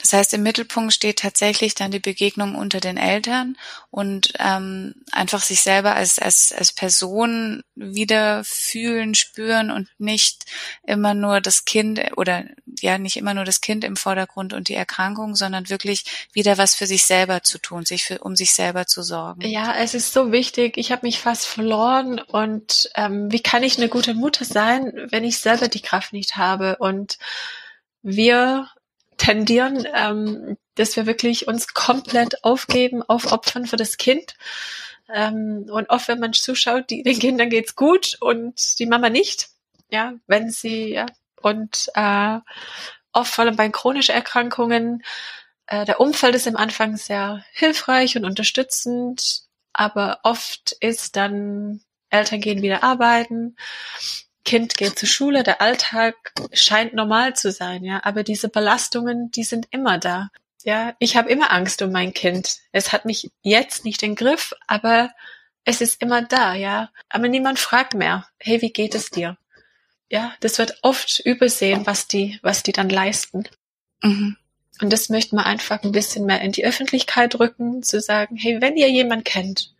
Das 0.00 0.12
heißt, 0.12 0.34
im 0.34 0.42
Mittelpunkt 0.42 0.92
steht 0.92 1.20
tatsächlich 1.20 1.74
dann 1.74 1.90
die 1.90 1.98
Begegnung 1.98 2.54
unter 2.54 2.80
den 2.80 2.96
Eltern 2.96 3.56
und 3.90 4.32
ähm, 4.38 4.94
einfach 5.12 5.42
sich 5.42 5.62
selber 5.62 5.94
als, 5.94 6.18
als, 6.18 6.52
als 6.52 6.72
Person 6.72 7.62
wieder 7.74 8.44
fühlen, 8.44 9.14
spüren 9.14 9.70
und 9.70 9.88
nicht 9.98 10.44
immer 10.82 11.14
nur 11.14 11.40
das 11.40 11.64
Kind 11.64 12.00
oder 12.16 12.44
ja, 12.80 12.98
nicht 12.98 13.16
immer 13.16 13.34
nur 13.34 13.44
das 13.44 13.60
Kind 13.60 13.84
im 13.84 13.96
Vordergrund 13.96 14.52
und 14.52 14.68
die 14.68 14.74
Erkrankung, 14.74 15.36
sondern 15.36 15.70
wirklich 15.70 16.28
wieder 16.32 16.58
was 16.58 16.74
für 16.74 16.86
sich 16.86 17.04
selber 17.04 17.42
zu 17.42 17.58
tun, 17.58 17.84
sich 17.84 18.04
für, 18.04 18.18
um 18.18 18.36
sich 18.36 18.54
selber 18.54 18.86
zu 18.86 19.02
sorgen. 19.02 19.42
Ja, 19.42 19.74
es 19.76 19.94
ist 19.94 20.12
so 20.12 20.32
wichtig. 20.32 20.76
Ich 20.76 20.92
habe 20.92 21.06
mich 21.06 21.20
fast 21.20 21.46
verloren 21.46 22.18
und 22.18 22.90
ähm, 22.96 23.30
wie 23.30 23.40
kann 23.40 23.62
ich 23.62 23.78
eine 23.78 23.88
gute 23.88 24.14
Mutter 24.14 24.44
sein, 24.44 24.92
wenn 25.10 25.24
ich 25.24 25.38
selber 25.38 25.68
die 25.68 25.82
Kraft 25.82 26.12
nicht 26.12 26.36
habe 26.36 26.76
und 26.78 27.18
wir 28.02 28.68
tendieren, 29.22 29.86
ähm, 29.94 30.56
dass 30.74 30.96
wir 30.96 31.06
wirklich 31.06 31.46
uns 31.46 31.74
komplett 31.74 32.42
aufgeben, 32.44 33.02
aufopfern 33.04 33.66
für 33.66 33.76
das 33.76 33.96
Kind. 33.96 34.34
Ähm, 35.12 35.66
und 35.70 35.90
oft, 35.90 36.08
wenn 36.08 36.18
man 36.18 36.32
zuschaut, 36.32 36.90
die, 36.90 37.04
den 37.04 37.20
Kindern 37.20 37.48
geht's 37.48 37.76
gut 37.76 38.16
und 38.20 38.80
die 38.80 38.86
Mama 38.86 39.10
nicht. 39.10 39.50
Ja, 39.90 40.14
wenn 40.26 40.50
sie, 40.50 40.92
ja, 40.94 41.06
und 41.40 41.88
äh, 41.94 42.38
oft 43.12 43.32
vor 43.32 43.44
allem 43.44 43.54
bei 43.54 43.68
chronischen 43.68 44.14
Erkrankungen, 44.14 45.04
äh, 45.68 45.84
der 45.84 46.00
Umfeld 46.00 46.34
ist 46.34 46.48
am 46.48 46.56
Anfang 46.56 46.96
sehr 46.96 47.44
hilfreich 47.52 48.16
und 48.16 48.24
unterstützend, 48.24 49.42
aber 49.72 50.18
oft 50.24 50.72
ist 50.80 51.14
dann 51.14 51.82
Eltern 52.10 52.40
gehen 52.40 52.60
wieder 52.60 52.82
arbeiten 52.82 53.56
Kind 54.44 54.76
geht 54.76 54.98
zur 54.98 55.08
Schule, 55.08 55.42
der 55.42 55.60
Alltag 55.60 56.14
scheint 56.52 56.94
normal 56.94 57.34
zu 57.34 57.52
sein, 57.52 57.84
ja, 57.84 58.00
aber 58.04 58.22
diese 58.22 58.48
Belastungen, 58.48 59.30
die 59.30 59.44
sind 59.44 59.68
immer 59.70 59.98
da. 59.98 60.30
Ja, 60.64 60.94
ich 60.98 61.16
habe 61.16 61.30
immer 61.30 61.50
Angst 61.52 61.82
um 61.82 61.90
mein 61.90 62.12
Kind. 62.14 62.58
Es 62.70 62.92
hat 62.92 63.04
mich 63.04 63.30
jetzt 63.42 63.84
nicht 63.84 64.02
im 64.02 64.14
Griff, 64.14 64.54
aber 64.66 65.10
es 65.64 65.80
ist 65.80 66.02
immer 66.02 66.22
da, 66.22 66.54
ja. 66.54 66.90
Aber 67.08 67.28
niemand 67.28 67.58
fragt 67.58 67.94
mehr, 67.94 68.28
hey, 68.38 68.62
wie 68.62 68.72
geht 68.72 68.94
es 68.94 69.10
dir? 69.10 69.36
Ja, 70.08 70.34
das 70.40 70.58
wird 70.58 70.78
oft 70.82 71.20
übersehen, 71.20 71.86
was 71.86 72.06
die, 72.06 72.38
was 72.42 72.62
die 72.62 72.72
dann 72.72 72.90
leisten. 72.90 73.48
Mhm. 74.02 74.36
Und 74.80 74.92
das 74.92 75.08
möchten 75.08 75.36
wir 75.36 75.46
einfach 75.46 75.82
ein 75.82 75.92
bisschen 75.92 76.26
mehr 76.26 76.40
in 76.40 76.52
die 76.52 76.64
Öffentlichkeit 76.64 77.38
rücken, 77.38 77.82
zu 77.82 78.00
sagen, 78.00 78.36
hey, 78.36 78.60
wenn 78.60 78.76
ihr 78.76 78.90
jemand 78.90 79.24
kennt, 79.24 79.72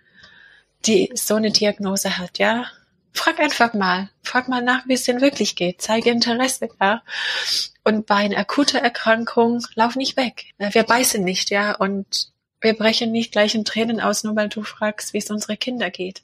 die 0.87 1.11
so 1.15 1.35
eine 1.35 1.51
Diagnose 1.51 2.19
hat, 2.19 2.39
ja, 2.39 2.67
frag 3.13 3.41
einfach 3.41 3.75
mal. 3.75 4.09
Frag 4.23 4.49
mal 4.49 4.63
nach, 4.63 4.87
wie 4.87 4.95
es 4.95 5.05
denn 5.05 5.21
wirklich 5.21 5.57
geht. 5.57 5.83
Zeige 5.83 6.11
Interesse, 6.11 6.69
ja. 6.81 7.03
Und 7.85 8.07
bei 8.07 8.17
einer 8.17 8.39
akuten 8.39 8.81
Erkrankung 8.81 9.65
lauf 9.75 9.97
nicht 9.97 10.17
weg. 10.17 10.47
Wir 10.59 10.83
beißen 10.83 11.23
nicht, 11.23 11.51
ja. 11.51 11.75
Und 11.75 12.33
wir 12.61 12.75
brechen 12.75 13.11
nicht 13.13 13.33
gleich 13.33 13.55
in 13.55 13.65
Tränen 13.65 14.01
aus, 14.01 14.25
nur 14.25 14.37
weil 14.37 14.49
du 14.49 14.63
fragst, 14.63 15.13
wie 15.13 15.19
es 15.19 15.31
unsere 15.31 15.57
Kinder 15.57 15.91
geht. 15.91 16.23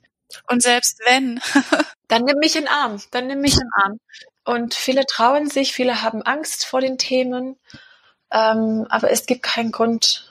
Und 0.48 0.62
selbst 0.62 1.00
wenn. 1.04 1.40
dann 2.08 2.24
nimm 2.24 2.38
mich 2.38 2.56
in 2.56 2.62
den 2.62 2.68
Arm. 2.68 3.02
Dann 3.10 3.26
nimm 3.26 3.40
mich 3.40 3.54
in 3.54 3.60
den 3.60 3.82
Arm. 3.84 4.00
Und 4.44 4.74
viele 4.74 5.04
trauen 5.04 5.50
sich, 5.50 5.72
viele 5.72 6.02
haben 6.02 6.22
Angst 6.22 6.64
vor 6.64 6.80
den 6.80 6.96
Themen. 6.96 7.56
Ähm, 8.32 8.86
aber 8.88 9.10
es 9.10 9.26
gibt 9.26 9.42
keinen 9.42 9.72
Grund, 9.72 10.27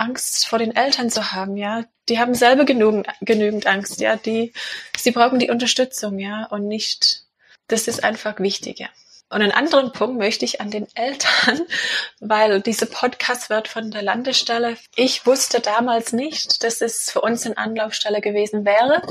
Angst 0.00 0.46
vor 0.46 0.58
den 0.58 0.74
Eltern 0.74 1.10
zu 1.10 1.32
haben, 1.32 1.56
ja. 1.56 1.84
Die 2.08 2.18
haben 2.18 2.34
selber 2.34 2.64
genügend, 2.64 3.06
genügend 3.20 3.66
Angst, 3.66 4.00
ja. 4.00 4.16
Die, 4.16 4.52
sie 4.96 5.10
brauchen 5.10 5.38
die 5.38 5.50
Unterstützung, 5.50 6.18
ja, 6.18 6.46
und 6.46 6.66
nicht, 6.66 7.24
das 7.68 7.86
ist 7.86 8.02
einfach 8.02 8.40
wichtig, 8.40 8.80
ja. 8.80 8.88
Und 9.28 9.42
einen 9.42 9.52
anderen 9.52 9.92
Punkt 9.92 10.18
möchte 10.18 10.44
ich 10.44 10.60
an 10.60 10.72
den 10.72 10.88
Eltern, 10.96 11.60
weil 12.20 12.60
diese 12.62 12.86
Podcast 12.86 13.48
wird 13.48 13.68
von 13.68 13.90
der 13.92 14.02
Landesstelle. 14.02 14.76
Ich 14.96 15.24
wusste 15.24 15.60
damals 15.60 16.12
nicht, 16.12 16.64
dass 16.64 16.80
es 16.80 17.10
für 17.10 17.20
uns 17.20 17.46
eine 17.46 17.56
Anlaufstelle 17.56 18.20
gewesen 18.20 18.64
wäre. 18.64 19.02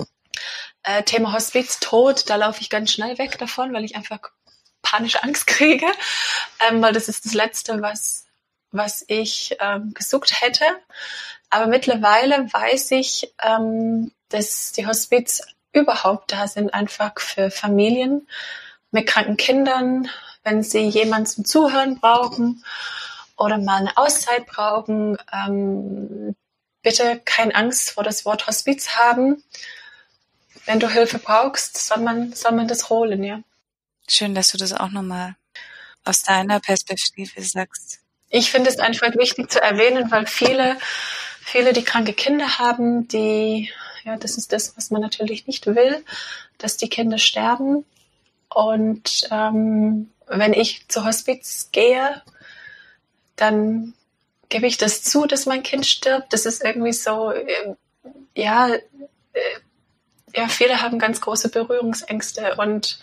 Äh, 0.84 1.04
Thema 1.04 1.34
Hospiz, 1.34 1.80
Tod, 1.80 2.30
da 2.30 2.36
laufe 2.36 2.62
ich 2.62 2.70
ganz 2.70 2.92
schnell 2.92 3.18
weg 3.18 3.38
davon, 3.38 3.74
weil 3.74 3.86
ich 3.86 3.96
einfach 3.96 4.20
panische 4.82 5.24
Angst 5.24 5.48
kriege, 5.48 5.88
ähm, 6.68 6.82
weil 6.82 6.94
das 6.94 7.08
ist 7.08 7.26
das 7.26 7.34
Letzte, 7.34 7.82
was 7.82 8.26
was 8.72 9.04
ich 9.08 9.58
ähm, 9.60 9.94
gesucht 9.94 10.42
hätte. 10.42 10.66
Aber 11.50 11.68
mittlerweile 11.68 12.52
weiß 12.52 12.92
ich, 12.92 13.34
ähm, 13.44 14.12
dass 14.30 14.72
die 14.72 14.86
Hospiz 14.86 15.42
überhaupt 15.74 16.32
da 16.32 16.48
sind, 16.48 16.74
einfach 16.74 17.20
für 17.20 17.52
Familien 17.52 18.28
mit 18.92 19.08
kranken 19.08 19.38
Kindern, 19.38 20.10
wenn 20.44 20.64
sie 20.64 20.88
jemanden 20.88 21.28
zum 21.28 21.46
Zuhören 21.46 22.00
brauchen 22.00 22.64
oder 23.38 23.58
mal 23.58 23.78
eine 23.78 23.98
Auszeit 23.98 24.46
brauchen. 24.48 25.18
Ähm, 25.32 26.36
bitte 26.82 27.22
keine 27.24 27.56
Angst 27.56 27.92
vor 27.92 28.04
das 28.04 28.26
Wort 28.26 28.48
Hospiz 28.48 28.90
haben. 28.98 29.44
Wenn 30.66 30.80
du 30.80 30.90
Hilfe 30.90 31.20
brauchst, 31.20 31.78
soll 31.78 32.00
man, 32.00 32.34
soll 32.34 32.52
man 32.52 32.68
das 32.68 32.90
holen, 32.90 33.24
ja. 33.24 33.42
Schön, 34.08 34.34
dass 34.36 34.50
du 34.50 34.58
das 34.58 34.74
auch 34.74 34.90
nochmal 34.90 35.36
aus 36.04 36.24
deiner 36.24 36.60
Perspektive 36.60 37.42
sagst. 37.42 38.00
Ich 38.30 38.52
finde 38.52 38.70
es 38.70 38.80
einfach 38.80 39.16
wichtig 39.16 39.52
zu 39.52 39.62
erwähnen, 39.62 40.12
weil 40.12 40.28
viele, 40.28 40.78
viele, 41.42 41.74
die 41.74 41.84
kranke 41.84 42.14
Kinder 42.14 42.60
haben, 42.60 43.08
die, 43.08 43.72
ja, 44.04 44.18
das 44.18 44.38
ist 44.38 44.54
das, 44.54 44.78
was 44.78 44.92
man 44.92 45.02
natürlich 45.02 45.48
nicht 45.48 45.66
will, 45.66 46.04
dass 46.58 46.78
die 46.78 46.90
Kinder 46.90 47.18
sterben. 47.18 47.86
Und 48.54 49.28
ähm, 49.32 50.12
wenn 50.28 50.54
ich 50.54 50.88
zu 50.88 51.06
Hospiz 51.06 51.70
gehe, 51.72 52.22
dann 53.36 53.94
gebe 54.50 54.68
ich 54.68 54.78
das 54.78 55.04
zu, 55.04 55.26
dass 55.26 55.46
mein 55.46 55.64
Kind 55.64 55.86
stirbt. 55.86 56.34
Das 56.34 56.46
ist 56.46 56.64
irgendwie 56.64 56.94
so, 56.94 57.32
äh, 57.32 57.76
ja, 58.36 58.70
äh, 58.70 58.80
ja, 60.36 60.48
viele 60.48 60.82
haben 60.82 61.00
ganz 61.00 61.22
große 61.22 61.50
Berührungsängste 61.50 62.56
und 62.58 63.00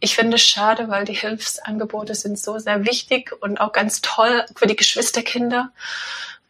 ich 0.00 0.14
finde 0.14 0.36
es 0.36 0.42
schade, 0.42 0.88
weil 0.88 1.04
die 1.04 1.14
Hilfsangebote 1.14 2.14
sind 2.14 2.38
so 2.38 2.58
sehr 2.58 2.84
wichtig 2.84 3.32
und 3.40 3.60
auch 3.60 3.72
ganz 3.72 4.02
toll 4.02 4.44
für 4.54 4.66
die 4.66 4.76
Geschwisterkinder. 4.76 5.72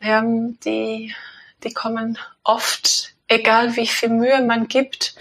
Ähm, 0.00 0.59
die, 0.64 1.14
die 1.62 1.72
kommen 1.72 2.18
oft, 2.42 3.14
egal 3.28 3.76
wie 3.76 3.87
viel 3.87 4.09
Mühe 4.09 4.42
man 4.42 4.68
gibt, 4.68 5.14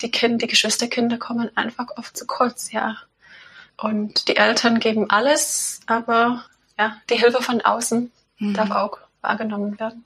die 0.00 0.10
Kinder, 0.10 0.38
die 0.38 0.46
Geschwisterkinder 0.46 1.18
kommen 1.18 1.54
einfach 1.56 1.88
oft 1.96 2.16
zu 2.16 2.26
kurz, 2.26 2.72
ja. 2.72 2.96
Und 3.76 4.28
die 4.28 4.36
Eltern 4.36 4.80
geben 4.80 5.10
alles, 5.10 5.80
aber 5.86 6.44
ja, 6.78 7.00
die 7.10 7.18
Hilfe 7.18 7.42
von 7.42 7.60
außen 7.60 8.10
mhm. 8.38 8.54
darf 8.54 8.70
auch 8.70 8.98
wahrgenommen 9.20 9.78
werden. 9.78 10.04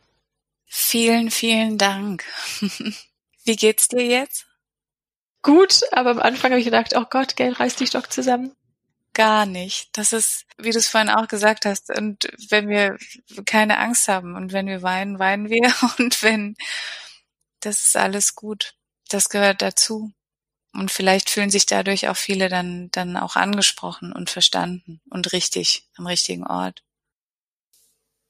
Vielen, 0.66 1.30
vielen 1.30 1.78
Dank. 1.78 2.24
Wie 3.44 3.56
geht's 3.56 3.88
dir 3.88 4.04
jetzt? 4.04 4.47
Gut, 5.42 5.82
aber 5.92 6.10
am 6.10 6.18
Anfang 6.20 6.50
habe 6.50 6.60
ich 6.60 6.64
gedacht, 6.66 6.94
oh 6.96 7.04
Gott, 7.08 7.36
gell, 7.36 7.52
reiß 7.52 7.76
dich 7.76 7.90
doch 7.90 8.06
zusammen. 8.06 8.52
Gar 9.14 9.46
nicht. 9.46 9.90
Das 9.96 10.12
ist, 10.12 10.46
wie 10.58 10.70
du 10.70 10.78
es 10.78 10.88
vorhin 10.88 11.10
auch 11.10 11.28
gesagt 11.28 11.64
hast, 11.66 11.90
und 11.96 12.28
wenn 12.50 12.68
wir 12.68 12.98
keine 13.46 13.78
Angst 13.78 14.08
haben 14.08 14.36
und 14.36 14.52
wenn 14.52 14.66
wir 14.66 14.82
weinen, 14.82 15.18
weinen 15.18 15.48
wir 15.50 15.74
und 15.98 16.22
wenn, 16.22 16.56
das 17.60 17.84
ist 17.84 17.96
alles 17.96 18.34
gut. 18.34 18.74
Das 19.08 19.28
gehört 19.28 19.62
dazu. 19.62 20.12
Und 20.72 20.90
vielleicht 20.90 21.30
fühlen 21.30 21.50
sich 21.50 21.66
dadurch 21.66 22.08
auch 22.08 22.16
viele 22.16 22.48
dann, 22.48 22.90
dann 22.92 23.16
auch 23.16 23.36
angesprochen 23.36 24.12
und 24.12 24.30
verstanden 24.30 25.00
und 25.10 25.32
richtig 25.32 25.88
am 25.96 26.06
richtigen 26.06 26.46
Ort. 26.46 26.82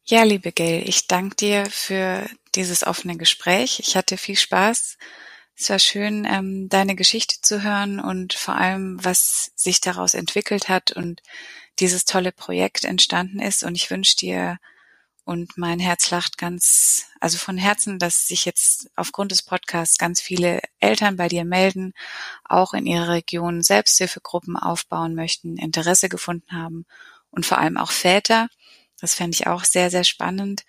Ja, 0.04 0.22
liebe 0.22 0.52
Gail, 0.52 0.88
ich 0.88 1.06
danke 1.06 1.36
dir 1.36 1.66
für 1.70 2.26
dieses 2.54 2.86
offene 2.86 3.16
Gespräch. 3.18 3.80
Ich 3.80 3.94
hatte 3.96 4.16
viel 4.16 4.36
Spaß. 4.36 4.96
Es 5.60 5.70
war 5.70 5.80
schön, 5.80 6.24
ähm, 6.24 6.68
deine 6.68 6.94
Geschichte 6.94 7.40
zu 7.42 7.64
hören 7.64 7.98
und 7.98 8.32
vor 8.32 8.54
allem, 8.54 9.04
was 9.04 9.50
sich 9.56 9.80
daraus 9.80 10.14
entwickelt 10.14 10.68
hat 10.68 10.92
und 10.92 11.20
dieses 11.80 12.04
tolle 12.04 12.30
Projekt 12.30 12.84
entstanden 12.84 13.40
ist. 13.40 13.64
Und 13.64 13.74
ich 13.74 13.90
wünsche 13.90 14.16
dir 14.16 14.58
und 15.24 15.58
mein 15.58 15.80
Herz 15.80 16.10
lacht 16.10 16.38
ganz, 16.38 17.06
also 17.18 17.38
von 17.38 17.58
Herzen, 17.58 17.98
dass 17.98 18.28
sich 18.28 18.44
jetzt 18.44 18.88
aufgrund 18.94 19.32
des 19.32 19.42
Podcasts 19.42 19.98
ganz 19.98 20.20
viele 20.20 20.60
Eltern 20.78 21.16
bei 21.16 21.26
dir 21.26 21.44
melden, 21.44 21.92
auch 22.44 22.72
in 22.72 22.86
ihrer 22.86 23.08
Region 23.08 23.62
Selbsthilfegruppen 23.62 24.56
aufbauen 24.56 25.16
möchten, 25.16 25.56
Interesse 25.56 26.08
gefunden 26.08 26.52
haben 26.52 26.86
und 27.30 27.46
vor 27.46 27.58
allem 27.58 27.78
auch 27.78 27.90
Väter. 27.90 28.48
Das 29.00 29.14
fände 29.14 29.34
ich 29.34 29.48
auch 29.48 29.64
sehr, 29.64 29.90
sehr 29.90 30.04
spannend. 30.04 30.62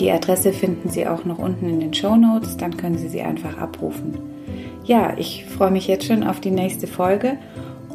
Die 0.00 0.10
Adresse 0.10 0.52
finden 0.52 0.88
Sie 0.88 1.06
auch 1.06 1.24
noch 1.24 1.38
unten 1.38 1.68
in 1.68 1.78
den 1.78 1.94
Show 1.94 2.16
Notes, 2.16 2.56
dann 2.56 2.76
können 2.76 2.98
Sie 2.98 3.08
sie 3.08 3.20
einfach 3.20 3.56
abrufen. 3.56 4.18
Ja, 4.84 5.14
ich 5.16 5.44
freue 5.44 5.70
mich 5.70 5.86
jetzt 5.86 6.06
schon 6.06 6.24
auf 6.24 6.40
die 6.40 6.50
nächste 6.50 6.88
Folge. 6.88 7.38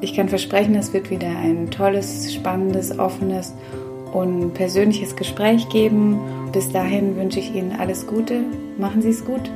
Ich 0.04 0.14
kann 0.14 0.28
versprechen, 0.28 0.76
es 0.76 0.92
wird 0.92 1.10
wieder 1.10 1.30
ein 1.30 1.72
tolles, 1.72 2.34
spannendes, 2.34 3.00
offenes 3.00 3.54
und 4.12 4.54
persönliches 4.54 5.16
Gespräch 5.16 5.70
geben. 5.70 6.20
Bis 6.52 6.70
dahin 6.70 7.16
wünsche 7.16 7.40
ich 7.40 7.56
Ihnen 7.56 7.72
alles 7.80 8.06
Gute. 8.06 8.42
Machen 8.78 9.02
Sie 9.02 9.12
es 9.12 9.24
gut. 9.24 9.50